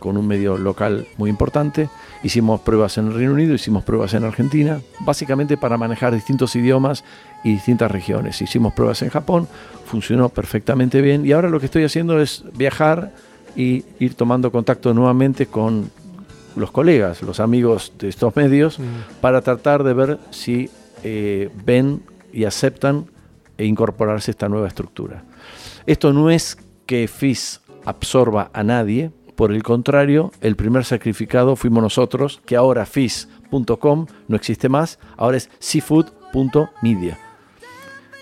con 0.00 0.16
un 0.16 0.26
medio 0.26 0.58
local 0.58 1.06
muy 1.16 1.30
importante. 1.30 1.88
Hicimos 2.24 2.60
pruebas 2.62 2.98
en 2.98 3.06
el 3.06 3.14
Reino 3.14 3.34
Unido, 3.34 3.54
hicimos 3.54 3.84
pruebas 3.84 4.14
en 4.14 4.24
Argentina, 4.24 4.80
básicamente 4.98 5.56
para 5.56 5.76
manejar 5.76 6.12
distintos 6.12 6.56
idiomas 6.56 7.04
y 7.44 7.52
distintas 7.52 7.88
regiones. 7.92 8.42
Hicimos 8.42 8.72
pruebas 8.72 9.00
en 9.02 9.10
Japón, 9.10 9.46
funcionó 9.86 10.28
perfectamente 10.28 11.00
bien 11.00 11.24
y 11.24 11.30
ahora 11.30 11.50
lo 11.50 11.60
que 11.60 11.66
estoy 11.66 11.84
haciendo 11.84 12.20
es 12.20 12.42
viajar 12.56 13.12
y 13.54 13.84
ir 14.00 14.14
tomando 14.14 14.50
contacto 14.50 14.92
nuevamente 14.92 15.46
con 15.46 15.88
los 16.56 16.72
colegas, 16.72 17.22
los 17.22 17.38
amigos 17.38 17.92
de 17.96 18.08
estos 18.08 18.34
medios, 18.34 18.80
mm. 18.80 19.20
para 19.20 19.40
tratar 19.40 19.84
de 19.84 19.94
ver 19.94 20.18
si 20.32 20.68
ven 21.64 22.02
y 22.32 22.44
aceptan 22.44 23.06
e 23.60 23.66
incorporarse 23.66 24.30
a 24.30 24.32
esta 24.32 24.48
nueva 24.48 24.68
estructura. 24.68 25.22
Esto 25.84 26.14
no 26.14 26.30
es 26.30 26.56
que 26.86 27.06
FIS 27.06 27.60
absorba 27.84 28.50
a 28.54 28.64
nadie, 28.64 29.10
por 29.36 29.52
el 29.52 29.62
contrario, 29.62 30.32
el 30.40 30.56
primer 30.56 30.86
sacrificado 30.86 31.56
fuimos 31.56 31.82
nosotros, 31.82 32.40
que 32.46 32.56
ahora 32.56 32.86
FIS.com 32.86 34.06
no 34.28 34.36
existe 34.36 34.70
más, 34.70 34.98
ahora 35.18 35.36
es 35.36 35.50
seafood.media. 35.58 37.18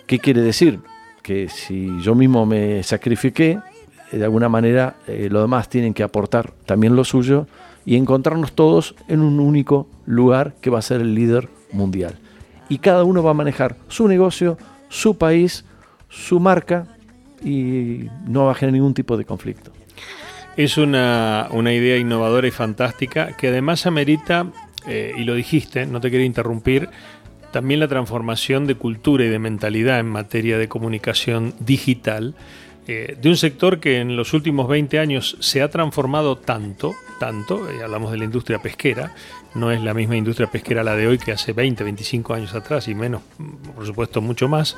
¿Qué 0.09 0.19
quiere 0.19 0.41
decir? 0.41 0.81
Que 1.23 1.49
si 1.49 2.01
yo 2.01 2.17
mismo 2.17 2.45
me 2.45 2.83
sacrifiqué, 2.83 3.61
de 4.11 4.25
alguna 4.25 4.49
manera 4.49 4.97
eh, 5.07 5.29
los 5.31 5.43
demás 5.43 5.69
tienen 5.69 5.95
que 5.95 6.03
aportar 6.03 6.53
también 6.67 6.97
lo 6.97 7.05
suyo 7.05 7.47
y 7.85 7.95
encontrarnos 7.95 8.53
todos 8.53 8.97
en 9.07 9.21
un 9.21 9.39
único 9.39 9.87
lugar 10.05 10.55
que 10.61 10.71
va 10.71 10.81
a 10.81 10.83
ser 10.83 11.01
el 11.01 11.15
líder 11.15 11.49
mundial. 11.71 12.19
Y 12.69 12.79
cada 12.79 13.05
uno 13.05 13.23
va 13.23 13.31
a 13.31 13.35
manejar 13.35 13.77
su 13.87 14.09
negocio, 14.09 14.59
su 14.89 15.19
país, 15.19 15.65
su 16.09 16.41
marca 16.41 16.87
y 17.45 18.09
no 18.27 18.47
va 18.47 18.53
a 18.53 18.55
generar 18.55 18.75
ningún 18.75 18.95
tipo 18.95 19.17
de 19.17 19.25
conflicto. 19.25 19.73
Es 20.57 20.77
una, 20.77 21.49
idea 21.53 21.99
innovadora 21.99 22.49
y 22.49 22.51
fantástica 22.51 23.37
que 23.37 23.49
además 23.49 23.87
amerita, 23.87 24.47
eh, 24.87 25.15
y 25.17 25.25
lo 25.25 25.35
dijiste, 25.35 25.87
no 25.87 26.01
te 26.01 26.11
quería 26.11 26.27
interrumpir, 26.27 26.89
también 27.53 27.81
la 27.81 27.89
transformación 27.89 28.67
de 28.67 28.75
cultura 28.75 29.25
y 29.25 29.29
de 29.29 29.39
mentalidad 29.39 30.01
en 30.01 30.07
materia 30.07 30.59
de 30.59 30.69
comunicación 30.69 31.55
digital 31.61 32.35
eh, 32.89 33.17
de 33.21 33.29
un 33.29 33.37
sector 33.37 33.81
que 33.81 34.01
en 34.01 34.17
los 34.17 34.33
últimos 34.33 34.67
20 34.67 34.99
años 34.99 35.37
se 35.41 35.61
ha 35.61 35.69
transformado 35.69 36.37
tanto, 36.37 36.95
tanto, 37.19 37.69
hablamos 37.83 38.13
de 38.13 38.19
la 38.19 38.25
industria 38.25 38.61
pesquera, 38.61 39.15
no 39.55 39.71
es 39.71 39.81
la 39.83 39.95
misma 39.95 40.17
industria 40.17 40.51
pesquera 40.51 40.83
la 40.83 40.97
de 40.97 41.07
hoy 41.07 41.19
que 41.19 41.33
hace 41.33 41.53
20, 41.53 41.85
25 41.85 42.35
años 42.35 42.55
atrás 42.55 42.89
y 42.89 42.95
menos, 42.95 43.23
por 43.75 43.87
supuesto, 43.87 44.21
mucho 44.21 44.49
más. 44.49 44.77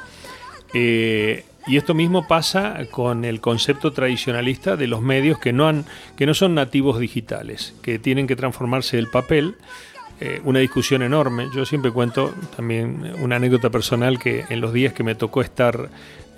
Eh, 0.73 1.45
y 1.67 1.77
esto 1.77 1.95
mismo 1.95 2.27
pasa 2.27 2.79
con 2.91 3.25
el 3.25 3.41
concepto 3.41 3.93
tradicionalista 3.93 4.77
de 4.77 4.87
los 4.87 5.03
medios 5.03 5.39
que 5.39 5.53
no, 5.53 5.69
han, 5.69 5.85
que 6.17 6.27
no 6.27 6.35
son 6.35 6.55
nativos 6.55 6.99
digitales, 6.99 7.75
que 7.83 7.99
tienen 7.99 8.27
que 8.27 8.37
transformarse 8.37 8.97
del 8.97 9.09
papel. 9.09 9.57
Eh, 10.23 10.41
una 10.45 10.59
discusión 10.59 11.03
enorme. 11.03 11.49
Yo 11.55 11.65
siempre 11.65 11.91
cuento 11.91 12.35
también 12.55 13.15
una 13.21 13.37
anécdota 13.37 13.71
personal 13.71 14.19
que 14.19 14.45
en 14.51 14.61
los 14.61 14.75
días 14.75 14.93
que 14.93 15.03
me 15.03 15.15
tocó 15.15 15.41
estar 15.41 15.89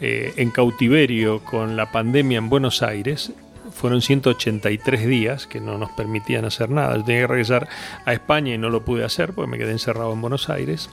eh, 0.01 0.35
en 0.37 0.51
cautiverio 0.51 1.41
con 1.45 1.77
la 1.77 1.91
pandemia 1.91 2.39
en 2.39 2.49
Buenos 2.49 2.83
Aires, 2.83 3.33
fueron 3.75 4.03
183 4.03 5.07
días 5.07 5.47
que 5.47 5.61
no 5.61 5.79
nos 5.79 5.91
permitían 5.91 6.45
hacer 6.45 6.71
nada. 6.71 6.97
Yo 6.97 7.05
tenía 7.05 7.23
que 7.23 7.27
regresar 7.27 7.69
a 8.05 8.13
España 8.13 8.55
y 8.55 8.59
no 8.59 8.71
lo 8.71 8.85
pude 8.85 9.05
hacer 9.05 9.33
porque 9.33 9.51
me 9.51 9.59
quedé 9.59 9.73
encerrado 9.73 10.13
en 10.13 10.21
Buenos 10.21 10.49
Aires. 10.49 10.91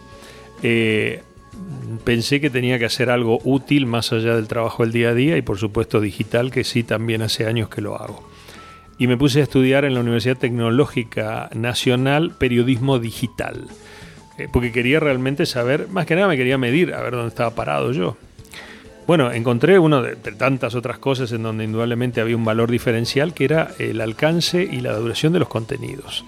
Eh, 0.64 1.24
pensé 2.04 2.42
que 2.42 2.50
tenía 2.50 2.80
que 2.80 2.86
hacer 2.86 3.10
algo 3.10 3.40
útil 3.44 3.86
más 3.86 4.12
allá 4.12 4.36
del 4.36 4.48
trabajo 4.48 4.84
del 4.84 4.92
día 4.92 5.10
a 5.10 5.14
día 5.14 5.38
y 5.38 5.42
por 5.42 5.58
supuesto 5.58 6.02
digital, 6.02 6.52
que 6.52 6.64
sí 6.64 6.84
también 6.84 7.22
hace 7.22 7.46
años 7.46 7.70
que 7.70 7.82
lo 7.82 7.96
hago. 7.96 8.28
Y 8.98 9.08
me 9.08 9.18
puse 9.18 9.40
a 9.40 9.44
estudiar 9.44 9.86
en 9.86 9.94
la 9.94 10.02
Universidad 10.02 10.38
Tecnológica 10.38 11.50
Nacional 11.54 12.32
Periodismo 12.38 13.00
Digital, 13.00 13.68
eh, 14.38 14.48
porque 14.52 14.72
quería 14.72 15.00
realmente 15.00 15.46
saber, 15.46 15.88
más 15.90 16.06
que 16.06 16.16
nada 16.16 16.28
me 16.28 16.38
quería 16.38 16.58
medir, 16.58 16.94
a 16.94 17.02
ver 17.02 17.14
dónde 17.14 17.30
estaba 17.30 17.52
parado 17.52 17.92
yo. 17.94 18.18
Bueno, 19.10 19.32
encontré 19.32 19.80
uno 19.80 20.04
de, 20.04 20.16
tantas 20.18 20.76
otras 20.76 21.00
cosas 21.00 21.32
en 21.32 21.42
donde 21.42 21.64
indudablemente 21.64 22.22
había 22.22 22.36
un 22.36 22.46
valor 22.46 22.70
diferencial, 22.70 23.34
que 23.34 23.44
era 23.44 23.72
el 23.80 24.02
alcance 24.02 24.62
y 24.62 24.82
la 24.82 24.94
duración 24.94 25.34
de 25.34 25.40
los 25.40 25.48
contenidos. 25.48 26.24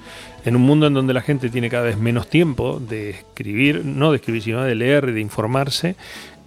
En 0.45 0.55
un 0.55 0.63
mundo 0.63 0.87
en 0.87 0.95
donde 0.95 1.13
la 1.13 1.21
gente 1.21 1.51
tiene 1.51 1.69
cada 1.69 1.83
vez 1.83 1.99
menos 1.99 2.27
tiempo 2.27 2.79
de 2.79 3.11
escribir, 3.11 3.85
no 3.85 4.09
de 4.09 4.15
escribir, 4.15 4.41
sino 4.41 4.63
de 4.63 4.73
leer 4.73 5.09
y 5.09 5.11
de 5.11 5.21
informarse, 5.21 5.95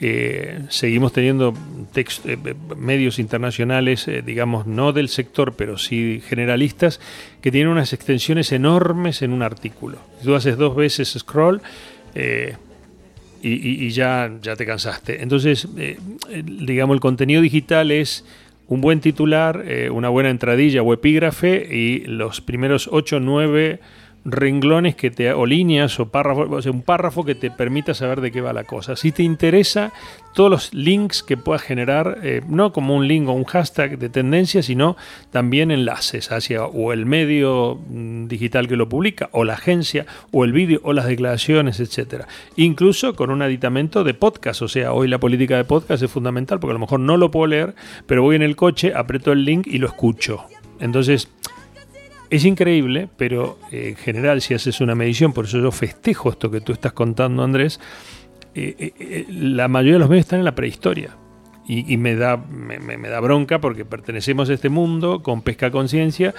eh, 0.00 0.62
seguimos 0.70 1.12
teniendo 1.12 1.54
eh, 1.94 2.36
medios 2.76 3.20
internacionales, 3.20 4.08
eh, 4.08 4.20
digamos, 4.26 4.66
no 4.66 4.92
del 4.92 5.10
sector, 5.10 5.54
pero 5.54 5.78
sí 5.78 6.20
generalistas, 6.26 6.98
que 7.42 7.52
tienen 7.52 7.68
unas 7.68 7.92
extensiones 7.92 8.50
enormes 8.50 9.22
en 9.22 9.32
un 9.32 9.44
artículo. 9.44 9.98
Si 10.18 10.24
tú 10.24 10.34
haces 10.34 10.56
dos 10.56 10.74
veces 10.74 11.14
scroll, 11.16 11.62
y, 13.46 13.90
ya, 13.90 14.32
ya 14.40 14.56
te 14.56 14.64
cansaste. 14.64 15.22
Entonces, 15.22 15.68
eh, 15.76 15.98
digamos, 16.44 16.94
el 16.94 17.00
contenido 17.00 17.42
digital 17.42 17.90
es 17.90 18.24
un 18.68 18.80
buen 18.80 19.00
titular, 19.00 19.62
eh, 19.66 19.90
una 19.90 20.08
buena 20.08 20.30
entradilla 20.30 20.82
o 20.82 20.94
epígrafe 20.94 21.68
y 21.70 22.00
los 22.06 22.40
primeros 22.40 22.88
8 22.90 23.16
o 23.16 23.20
9 23.20 23.80
renglones 24.24 24.96
que 24.96 25.10
te, 25.10 25.32
o 25.32 25.46
líneas 25.46 26.00
o 26.00 26.08
párrafos, 26.08 26.48
o 26.50 26.62
sea, 26.62 26.72
un 26.72 26.82
párrafo 26.82 27.24
que 27.24 27.34
te 27.34 27.50
permita 27.50 27.94
saber 27.94 28.20
de 28.20 28.32
qué 28.32 28.40
va 28.40 28.52
la 28.52 28.64
cosa. 28.64 28.96
Si 28.96 29.12
te 29.12 29.22
interesa, 29.22 29.92
todos 30.34 30.50
los 30.50 30.74
links 30.74 31.22
que 31.22 31.36
puedas 31.36 31.62
generar, 31.62 32.18
eh, 32.22 32.42
no 32.48 32.72
como 32.72 32.96
un 32.96 33.06
link 33.06 33.28
o 33.28 33.32
un 33.32 33.44
hashtag 33.44 33.98
de 33.98 34.08
tendencia, 34.08 34.62
sino 34.62 34.96
también 35.30 35.70
enlaces 35.70 36.32
hacia 36.32 36.64
o 36.64 36.92
el 36.92 37.06
medio 37.06 37.78
mm, 37.88 38.26
digital 38.26 38.66
que 38.66 38.76
lo 38.76 38.88
publica, 38.88 39.28
o 39.32 39.44
la 39.44 39.54
agencia, 39.54 40.06
o 40.32 40.44
el 40.44 40.52
vídeo, 40.52 40.80
o 40.84 40.92
las 40.92 41.06
declaraciones, 41.06 41.78
etcétera. 41.80 42.26
Incluso 42.56 43.14
con 43.14 43.30
un 43.30 43.42
aditamento 43.42 44.04
de 44.04 44.14
podcast, 44.14 44.62
o 44.62 44.68
sea, 44.68 44.92
hoy 44.92 45.08
la 45.08 45.18
política 45.18 45.56
de 45.56 45.64
podcast 45.64 46.02
es 46.02 46.10
fundamental 46.10 46.60
porque 46.60 46.72
a 46.72 46.74
lo 46.74 46.80
mejor 46.80 47.00
no 47.00 47.16
lo 47.16 47.30
puedo 47.30 47.46
leer, 47.46 47.74
pero 48.06 48.22
voy 48.22 48.36
en 48.36 48.42
el 48.42 48.56
coche, 48.56 48.92
aprieto 48.94 49.32
el 49.32 49.44
link 49.44 49.66
y 49.66 49.78
lo 49.78 49.86
escucho. 49.86 50.44
Entonces, 50.80 51.28
es 52.36 52.44
increíble, 52.44 53.08
pero 53.16 53.58
eh, 53.70 53.90
en 53.90 53.96
general 53.96 54.40
si 54.40 54.54
haces 54.54 54.80
una 54.80 54.94
medición, 54.94 55.32
por 55.32 55.44
eso 55.44 55.58
yo 55.58 55.70
festejo 55.70 56.30
esto 56.30 56.50
que 56.50 56.60
tú 56.60 56.72
estás 56.72 56.92
contando, 56.92 57.42
Andrés, 57.42 57.80
eh, 58.54 58.92
eh, 58.98 59.26
la 59.28 59.68
mayoría 59.68 59.94
de 59.94 59.98
los 60.00 60.08
medios 60.08 60.24
están 60.24 60.40
en 60.40 60.44
la 60.44 60.54
prehistoria. 60.54 61.16
Y, 61.66 61.96
me, 61.96 62.14
da, 62.14 62.36
me, 62.36 63.08
da 63.08 63.20
bronca 63.20 63.58
porque 63.58 63.86
pertenecemos 63.86 64.50
a 64.50 64.52
este 64.52 64.68
mundo 64.68 65.22
con 65.22 65.40
pesca 65.40 65.70
conciencia 65.70 66.34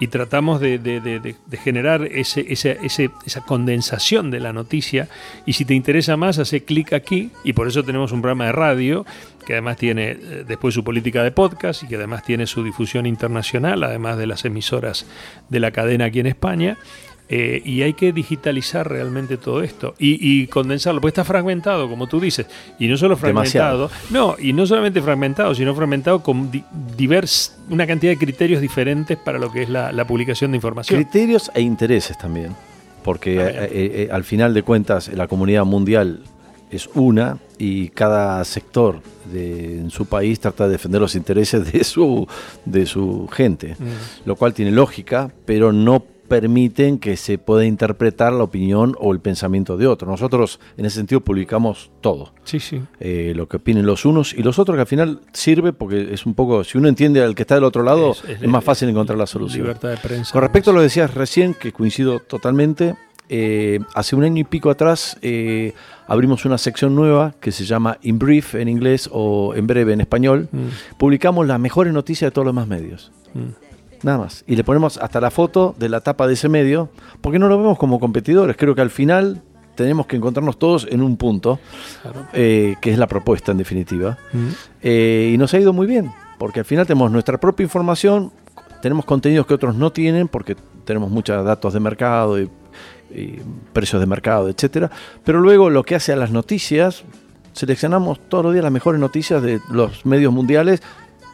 y 0.00 0.06
tratamos 0.06 0.58
de, 0.58 1.34
generar 1.62 2.04
ese, 2.04 2.46
esa 2.48 3.40
condensación 3.46 4.30
de 4.30 4.40
la 4.40 4.54
noticia. 4.54 5.08
Y 5.44 5.52
si 5.52 5.66
te 5.66 5.74
interesa 5.74 6.16
más, 6.16 6.38
hace 6.38 6.64
clic 6.64 6.94
aquí. 6.94 7.30
Y 7.44 7.52
por 7.52 7.68
eso 7.68 7.84
tenemos 7.84 8.10
un 8.12 8.22
programa 8.22 8.46
de 8.46 8.52
radio 8.52 9.04
que 9.46 9.54
además 9.54 9.76
tiene 9.76 10.10
eh, 10.12 10.44
después 10.46 10.74
su 10.74 10.84
política 10.84 11.22
de 11.22 11.32
podcast 11.32 11.82
y 11.82 11.86
que 11.86 11.96
además 11.96 12.24
tiene 12.24 12.46
su 12.46 12.62
difusión 12.62 13.04
internacional, 13.04 13.82
además 13.82 14.16
de 14.16 14.26
las 14.26 14.44
emisoras 14.44 15.06
de 15.48 15.60
la 15.60 15.70
cadena 15.70 16.06
aquí 16.06 16.20
en 16.20 16.26
España. 16.26 16.78
Eh, 17.32 17.62
y 17.64 17.82
hay 17.82 17.92
que 17.92 18.12
digitalizar 18.12 18.88
realmente 18.88 19.36
todo 19.36 19.62
esto 19.62 19.94
y, 20.00 20.48
condensarlo, 20.48 21.00
porque 21.00 21.10
está 21.10 21.22
fragmentado, 21.22 21.88
como 21.88 22.08
tú 22.08 22.18
dices, 22.18 22.46
y 22.76 22.88
no 22.88 22.96
solo 22.96 23.16
fragmentado, 23.16 23.88
no, 24.10 24.34
y 24.36 24.52
no 24.52 24.66
solamente 24.66 25.00
fragmentado, 25.00 25.54
sino 25.54 25.72
fragmentado 25.76 26.24
con 26.24 26.50
divers, 26.96 27.56
una 27.68 27.86
cantidad 27.86 28.10
de 28.10 28.18
criterios 28.18 28.60
diferentes 28.60 29.16
para 29.16 29.38
lo 29.38 29.52
que 29.52 29.62
es 29.62 29.68
la, 29.68 30.04
publicación 30.08 30.50
de 30.50 30.56
información. 30.56 31.00
Criterios 31.00 31.52
e 31.54 31.60
intereses 31.60 32.18
también, 32.18 32.56
porque 33.04 33.40
ah, 33.40 33.48
eh, 33.48 33.68
eh, 33.70 34.08
al 34.10 34.24
final 34.24 34.52
de 34.52 34.64
cuentas 34.64 35.06
la 35.14 35.28
comunidad 35.28 35.64
mundial 35.64 36.24
es 36.68 36.88
una 36.94 37.38
y 37.58 37.90
cada 37.90 38.44
sector 38.44 39.02
de, 39.32 39.78
en 39.78 39.90
su 39.90 40.06
país 40.06 40.40
trata 40.40 40.64
de 40.64 40.72
defender 40.72 41.00
los 41.00 41.14
intereses 41.14 41.72
de 41.72 41.84
su, 41.84 42.26
de 42.64 42.86
su 42.86 43.28
gente, 43.28 43.76
mm. 43.78 44.26
lo 44.26 44.34
cual 44.34 44.52
tiene 44.52 44.72
lógica, 44.72 45.30
pero 45.46 45.72
no 45.72 46.02
permiten 46.30 47.00
que 47.00 47.16
se 47.16 47.38
pueda 47.38 47.64
interpretar 47.64 48.32
la 48.32 48.44
opinión 48.44 48.94
o 49.00 49.12
el 49.12 49.18
pensamiento 49.18 49.76
de 49.76 49.88
otro. 49.88 50.08
Nosotros 50.08 50.60
en 50.76 50.86
ese 50.86 50.94
sentido 50.94 51.20
publicamos 51.22 51.90
todo. 52.00 52.32
Sí, 52.44 52.60
sí. 52.60 52.80
Eh, 53.00 53.32
lo 53.34 53.48
que 53.48 53.56
opinen 53.56 53.84
los 53.84 54.04
unos 54.04 54.32
y 54.32 54.44
los 54.44 54.60
otros 54.60 54.76
que 54.76 54.82
al 54.82 54.86
final 54.86 55.22
sirve 55.32 55.72
porque 55.72 56.14
es 56.14 56.26
un 56.26 56.34
poco, 56.34 56.62
si 56.62 56.78
uno 56.78 56.86
entiende 56.86 57.20
al 57.20 57.34
que 57.34 57.42
está 57.42 57.56
del 57.56 57.64
otro 57.64 57.82
lado, 57.82 58.14
es, 58.28 58.46
más 58.46 58.62
fácil 58.62 58.88
encontrar 58.88 59.18
la 59.18 59.26
solución. 59.26 59.62
Libertad 59.62 59.88
de 59.88 59.96
prensa. 59.96 60.32
Con 60.32 60.42
respecto 60.42 60.70
a 60.70 60.74
lo 60.74 60.78
que 60.78 60.84
decías 60.84 61.12
recién, 61.12 61.52
que 61.52 61.72
coincido 61.72 62.20
totalmente, 62.20 62.94
eh, 63.28 63.80
hace 63.96 64.14
un 64.14 64.22
año 64.22 64.40
y 64.40 64.44
pico 64.44 64.70
atrás 64.70 65.18
eh, 65.22 65.72
abrimos 66.06 66.44
una 66.44 66.58
sección 66.58 66.94
nueva 66.94 67.34
que 67.40 67.50
se 67.50 67.64
llama 67.64 67.98
In 68.02 68.20
Brief 68.20 68.54
en 68.54 68.68
inglés 68.68 69.10
o 69.12 69.52
En 69.56 69.66
Breve 69.66 69.94
en 69.94 70.00
español. 70.00 70.48
Mm. 70.52 70.96
Publicamos 70.96 71.44
las 71.48 71.58
mejores 71.58 71.92
noticias 71.92 72.28
de 72.28 72.32
todos 72.32 72.46
los 72.46 72.54
demás 72.54 72.68
medios. 72.68 73.10
Mm. 73.34 73.69
Nada 74.02 74.18
más. 74.18 74.44
Y 74.46 74.56
le 74.56 74.64
ponemos 74.64 74.96
hasta 74.98 75.20
la 75.20 75.30
foto 75.30 75.74
de 75.78 75.88
la 75.88 76.00
tapa 76.00 76.26
de 76.26 76.34
ese 76.34 76.48
medio, 76.48 76.88
porque 77.20 77.38
no 77.38 77.48
lo 77.48 77.58
vemos 77.58 77.78
como 77.78 78.00
competidores. 78.00 78.56
Creo 78.56 78.74
que 78.74 78.80
al 78.80 78.90
final 78.90 79.42
tenemos 79.74 80.06
que 80.06 80.16
encontrarnos 80.16 80.58
todos 80.58 80.86
en 80.90 81.02
un 81.02 81.16
punto, 81.16 81.58
eh, 82.32 82.76
que 82.80 82.90
es 82.92 82.98
la 82.98 83.06
propuesta 83.06 83.52
en 83.52 83.58
definitiva. 83.58 84.18
Eh, 84.82 85.32
y 85.34 85.38
nos 85.38 85.52
ha 85.54 85.58
ido 85.58 85.72
muy 85.72 85.86
bien, 85.86 86.12
porque 86.38 86.60
al 86.60 86.66
final 86.66 86.86
tenemos 86.86 87.10
nuestra 87.10 87.38
propia 87.38 87.64
información, 87.64 88.32
tenemos 88.82 89.04
contenidos 89.04 89.46
que 89.46 89.54
otros 89.54 89.74
no 89.74 89.92
tienen, 89.92 90.28
porque 90.28 90.56
tenemos 90.84 91.10
muchos 91.10 91.44
datos 91.44 91.72
de 91.74 91.80
mercado 91.80 92.40
y, 92.40 92.50
y 93.14 93.40
precios 93.72 94.00
de 94.00 94.06
mercado, 94.06 94.48
etcétera. 94.48 94.90
Pero 95.24 95.40
luego 95.40 95.70
lo 95.70 95.82
que 95.82 95.94
hace 95.94 96.12
a 96.12 96.16
las 96.16 96.30
noticias, 96.30 97.04
seleccionamos 97.52 98.20
todos 98.28 98.44
los 98.44 98.52
días 98.52 98.64
las 98.64 98.72
mejores 98.72 99.00
noticias 99.00 99.42
de 99.42 99.60
los 99.70 100.06
medios 100.06 100.32
mundiales 100.32 100.82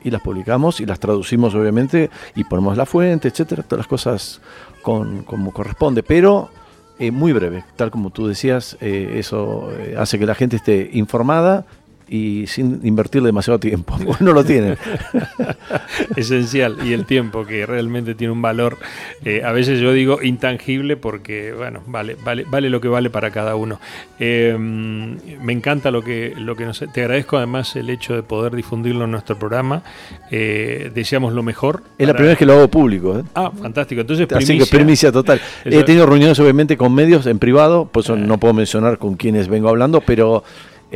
y 0.06 0.10
las 0.10 0.22
publicamos 0.22 0.80
y 0.80 0.86
las 0.86 1.00
traducimos 1.00 1.54
obviamente 1.56 2.10
y 2.36 2.44
ponemos 2.44 2.76
la 2.76 2.86
fuente, 2.86 3.26
etcétera, 3.26 3.64
todas 3.64 3.80
las 3.80 3.88
cosas 3.88 4.40
con, 4.82 5.24
como 5.24 5.52
corresponde, 5.52 6.04
pero 6.04 6.48
eh, 7.00 7.10
muy 7.10 7.32
breve, 7.32 7.64
tal 7.74 7.90
como 7.90 8.10
tú 8.10 8.28
decías, 8.28 8.78
eh, 8.80 9.16
eso 9.18 9.68
eh, 9.72 9.96
hace 9.98 10.16
que 10.18 10.26
la 10.26 10.36
gente 10.36 10.56
esté 10.56 10.90
informada 10.92 11.66
y 12.08 12.46
sin 12.46 12.80
invertir 12.84 13.22
demasiado 13.22 13.58
tiempo, 13.58 13.96
no 14.20 14.32
lo 14.32 14.44
tienen. 14.44 14.76
Esencial, 16.16 16.78
y 16.84 16.92
el 16.92 17.04
tiempo 17.04 17.44
que 17.44 17.66
realmente 17.66 18.14
tiene 18.14 18.32
un 18.32 18.42
valor, 18.42 18.78
eh, 19.24 19.42
a 19.44 19.52
veces 19.52 19.80
yo 19.80 19.92
digo 19.92 20.22
intangible 20.22 20.96
porque, 20.96 21.52
bueno, 21.52 21.82
vale, 21.86 22.16
vale, 22.24 22.44
vale 22.48 22.70
lo 22.70 22.80
que 22.80 22.88
vale 22.88 23.10
para 23.10 23.30
cada 23.30 23.56
uno. 23.56 23.80
Eh, 24.18 24.56
me 24.58 25.52
encanta 25.52 25.90
lo 25.90 26.02
que, 26.02 26.34
lo 26.36 26.56
que 26.56 26.64
nos... 26.64 26.84
Te 26.92 27.00
agradezco 27.00 27.36
además 27.36 27.74
el 27.76 27.90
hecho 27.90 28.14
de 28.14 28.22
poder 28.22 28.54
difundirlo 28.54 29.04
en 29.04 29.10
nuestro 29.10 29.38
programa. 29.38 29.82
Eh, 30.30 30.90
deseamos 30.94 31.32
lo 31.32 31.42
mejor. 31.42 31.82
Es 31.98 32.06
la 32.06 32.14
primera 32.14 32.30
vez 32.32 32.38
que 32.38 32.46
lo 32.46 32.54
hago 32.54 32.68
público. 32.68 33.22
Ah, 33.34 33.50
fantástico. 33.50 34.00
Entonces, 34.00 34.26
primicia, 34.26 34.54
Así 34.54 34.64
que 34.64 34.76
primicia 34.76 35.12
total. 35.12 35.40
He 35.64 35.82
tenido 35.84 36.06
reuniones 36.06 36.38
obviamente 36.38 36.76
con 36.76 36.94
medios 36.94 37.26
en 37.26 37.38
privado, 37.38 37.86
por 37.86 38.04
eso 38.04 38.16
no 38.16 38.38
puedo 38.38 38.54
mencionar 38.54 38.98
con 38.98 39.16
quienes 39.16 39.48
vengo 39.48 39.68
hablando, 39.68 40.00
pero... 40.00 40.44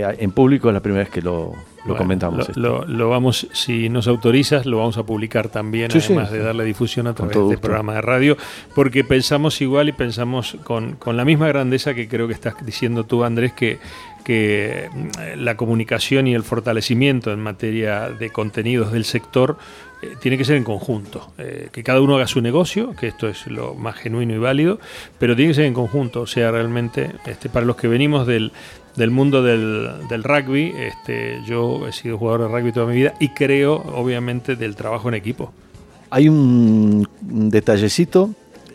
Eh, 0.01 0.17
en 0.19 0.33
público 0.33 0.69
es 0.69 0.75
la 0.75 0.81
primera 0.81 1.05
vez 1.05 1.11
que 1.11 1.23
lo, 1.23 1.55
comentamos. 1.97 2.57
Lo, 2.57 3.09
vamos, 3.09 3.49
si 3.53 3.89
nos 3.89 4.07
autorizas, 4.07 4.67
lo 4.67 4.79
vamos 4.79 4.99
a 4.99 5.05
publicar 5.05 5.49
también, 5.49 5.91
además 5.93 6.31
de 6.31 6.39
darle 6.41 6.65
difusión 6.65 7.07
a 7.07 7.15
través 7.15 7.37
del 7.37 7.59
programa 7.59 7.95
de 7.95 8.03
radio, 8.03 8.37
porque 8.75 9.05
pensamos 9.05 9.61
igual 9.61 9.89
y 9.89 9.93
pensamos 9.93 10.57
con, 10.65 10.99
la 11.07 11.25
misma 11.25 11.49
grandeza 11.49 11.95
que 11.95 12.09
creo 12.09 12.27
que 12.27 12.35
estás 12.35 12.55
diciendo 12.65 13.05
tú, 13.05 13.25
Andrés, 13.25 13.53
que, 13.53 13.79
que 14.25 14.89
mm, 14.93 15.41
la 15.43 15.57
comunicación 15.57 16.27
y 16.27 16.35
el 16.35 16.43
fortalecimiento 16.43 17.33
en 17.33 17.41
materia 17.41 18.11
de 18.11 18.31
contenidos 18.31 18.93
del 18.93 19.05
sector 19.05 19.57
eh, 20.03 20.17
tiene 20.19 20.39
que 20.39 20.45
ser 20.47 20.57
en 20.57 20.65
conjunto, 20.65 21.31
eh, 21.37 21.69
que 21.73 21.83
cada 21.83 22.01
uno 22.01 22.17
haga 22.17 22.27
su 22.27 22.41
negocio, 22.41 22.95
que 22.99 23.09
esto 23.09 23.29
es 23.29 23.47
lo 23.47 23.75
más 23.75 23.97
genuino 23.97 24.35
y 24.35 24.39
válido, 24.39 24.81
pero 25.19 25.37
tiene 25.37 25.51
que 25.51 25.57
ser 25.57 25.65
en 25.67 25.75
conjunto, 25.75 26.23
o 26.23 26.27
sea, 26.27 26.51
realmente, 26.51 27.11
este, 27.27 27.51
para 27.51 27.67
los 27.67 27.77
que 27.77 27.87
venimos 27.87 28.27
del, 28.27 28.53
del 29.01 29.11
mundo 29.11 29.43
del, 29.43 30.23
rugby. 30.23 30.75
Este, 30.77 31.41
yo 31.47 31.89
he 31.89 31.93
sido 31.93 32.19
jugador 32.19 32.43
de 32.43 32.49
rugby 32.49 32.73
toda 32.73 32.87
mi 32.87 32.95
vida 32.95 33.15
y 33.19 33.31
creo, 33.31 33.77
obviamente, 33.95 34.57
del 34.57 34.77
trabajo 34.77 35.09
en 35.09 35.15
equipo. 35.15 35.53
Hay 36.11 36.29
un 36.29 37.09
detallecito 37.21 38.31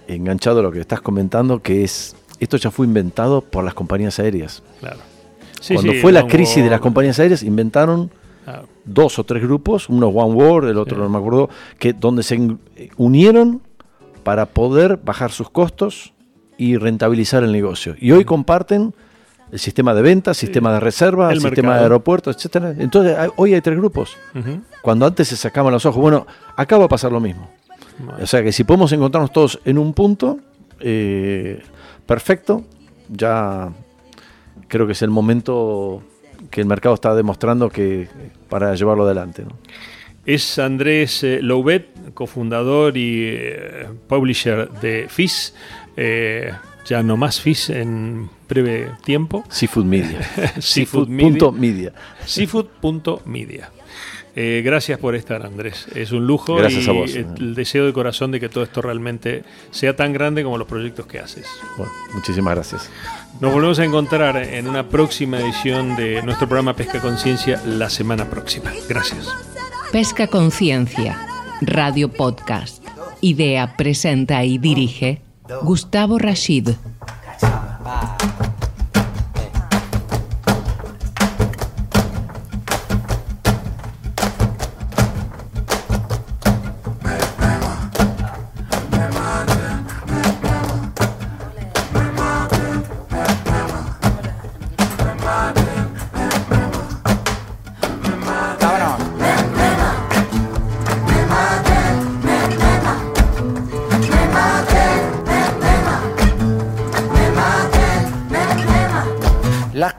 enganchado 0.08 0.60
a 0.60 0.64
lo 0.64 0.72
que 0.72 0.80
estás 0.80 1.02
comentando, 1.02 1.62
que 1.62 1.84
es, 1.84 2.16
esto 2.40 2.58
ya 2.58 2.72
fue 2.72 2.88
inventado 2.88 3.42
por 3.42 3.64
las 3.64 3.76
compañías 3.76 4.20
aéreas. 4.20 4.64
Claro. 4.80 5.00
Cuando 5.74 5.94
fue 5.94 6.12
la 6.12 6.28
crisis 6.28 6.64
de 6.64 6.70
las 6.70 6.80
compañías 6.80 7.20
aéreas, 7.20 7.44
inventaron 7.44 8.12
dos 8.84 9.20
o 9.20 9.24
tres 9.24 9.44
grupos, 9.44 9.90
uno 9.90 10.08
One 10.08 10.34
World, 10.34 10.70
el 10.70 10.78
otro 10.78 10.98
no 10.98 11.10
me 11.10 11.18
acuerdo, 11.18 11.50
que, 11.80 11.94
donde 11.94 12.24
se 12.24 12.40
unieron 12.98 13.62
para 14.24 14.48
poder 14.48 14.98
bajar 14.98 15.32
sus 15.32 15.50
costos 15.50 16.14
y 16.58 16.78
rentabilizar 16.78 17.44
el 17.44 17.52
negocio. 17.52 17.96
Y 18.00 18.12
hoy 18.12 18.26
comparten 18.26 18.94
el 19.52 19.60
sistema 19.60 19.94
de 19.94 20.02
ventas, 20.02 20.38
sistema 20.38 20.74
de 20.74 20.80
reserva, 20.80 21.32
el 21.32 21.40
sistema 21.40 21.76
de 21.78 21.84
aeropuertos, 21.84 22.36
etcétera. 22.36 22.74
Entonces, 22.78 23.18
hoy 23.36 23.54
hay 23.54 23.62
tres 23.62 23.78
grupos. 23.78 24.18
Cuando 24.82 25.06
antes 25.06 25.28
se 25.28 25.38
sacaban 25.38 25.72
los 25.72 25.86
ojos, 25.86 26.02
bueno, 26.02 26.26
acá 26.56 26.78
va 26.78 26.86
a 26.86 26.90
pasar 26.90 27.12
lo 27.12 27.20
mismo. 27.20 27.50
O 28.22 28.28
sea 28.28 28.44
que 28.44 28.52
si 28.52 28.64
podemos 28.64 28.92
encontrarnos 28.92 29.32
todos 29.32 29.60
en 29.64 29.78
un 29.78 29.94
punto, 29.94 30.40
eh, 30.80 31.62
perfecto, 32.06 32.66
ya 33.10 33.70
creo 34.68 34.86
que 34.86 34.94
es 34.94 35.02
el 35.02 35.10
momento 35.10 36.04
que 36.52 36.62
el 36.62 36.68
mercado 36.68 36.96
está 36.96 37.16
demostrando 37.16 37.70
que 37.70 38.08
para 38.50 38.76
llevarlo 38.76 39.06
adelante. 39.06 39.46
Es 40.26 40.60
Andrés 40.60 41.24
eh, 41.24 41.40
Loubet, 41.42 42.14
cofundador 42.14 42.98
y 42.98 43.28
eh, 43.28 43.88
publisher 44.08 44.70
de 44.72 45.08
FIS 45.08 45.54
ya 46.86 47.04
no 47.04 47.18
más 47.18 47.42
FIS 47.42 47.70
en 47.72 48.30
breve 48.48 48.92
tiempo. 49.04 49.44
Seafood 49.50 49.86
Media. 49.86 50.20
Seafood.media. 50.60 51.94
Seafood.media. 52.26 53.72
Eh, 54.38 54.62
gracias 54.66 55.00
por 55.00 55.16
estar, 55.16 55.46
Andrés. 55.46 55.88
Es 55.96 56.12
un 56.12 56.28
lujo 56.28 56.56
gracias 56.56 56.88
y 56.88 56.90
a 56.90 56.94
vos, 56.94 57.16
el 57.16 57.56
deseo 57.56 57.86
de 57.86 57.94
corazón 57.94 58.32
de 58.32 58.42
que 58.42 58.50
todo 58.50 58.66
esto 58.66 58.82
realmente 58.82 59.44
sea 59.72 59.96
tan 59.96 60.12
grande 60.12 60.44
como 60.44 60.58
los 60.58 60.68
proyectos 60.68 61.08
que 61.08 61.20
haces. 61.20 61.48
Bueno, 61.78 61.92
muchísimas 62.14 62.54
gracias. 62.54 62.90
Nos 63.40 63.54
volvemos 63.54 63.80
a 63.80 63.86
encontrar 63.86 64.36
en 64.36 64.68
una 64.68 64.90
próxima 64.90 65.40
edición 65.40 65.96
de 65.96 66.22
nuestro 66.24 66.48
programa 66.48 66.76
Pesca 66.76 67.00
Conciencia 67.00 67.62
la 67.66 67.90
semana 67.90 68.30
próxima. 68.30 68.74
Gracias. 68.90 69.30
Pesca 69.94 70.28
Conciencia, 70.28 71.18
Radio 71.62 72.12
Podcast. 72.12 72.84
Idea, 73.22 73.78
presenta 73.78 74.44
y 74.44 74.58
dirige 74.58 75.25
Gustavo 75.64 76.18
Rashid. 76.18 76.76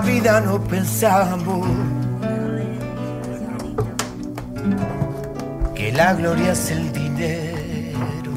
vida 0.00 0.40
no 0.40 0.60
pensamos 0.62 1.66
que 5.74 5.92
la 5.92 6.14
gloria 6.14 6.52
es 6.52 6.70
el 6.70 6.92
dinero. 6.92 8.32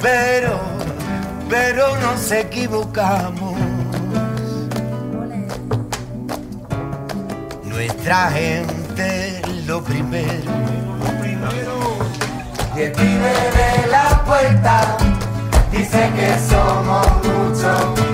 Pero, 0.00 0.60
pero 1.48 1.96
nos 1.98 2.30
equivocamos. 2.32 3.54
Nuestra 7.64 8.30
gente 8.30 9.42
lo 9.66 9.82
primero. 9.82 10.50
Y 12.76 12.80
el 12.82 12.92
pibe 12.92 13.34
de 13.58 13.90
la 13.90 14.24
puerta 14.24 14.96
dice 15.70 16.10
que 16.16 16.38
somos 16.48 17.06
muchos 17.24 18.09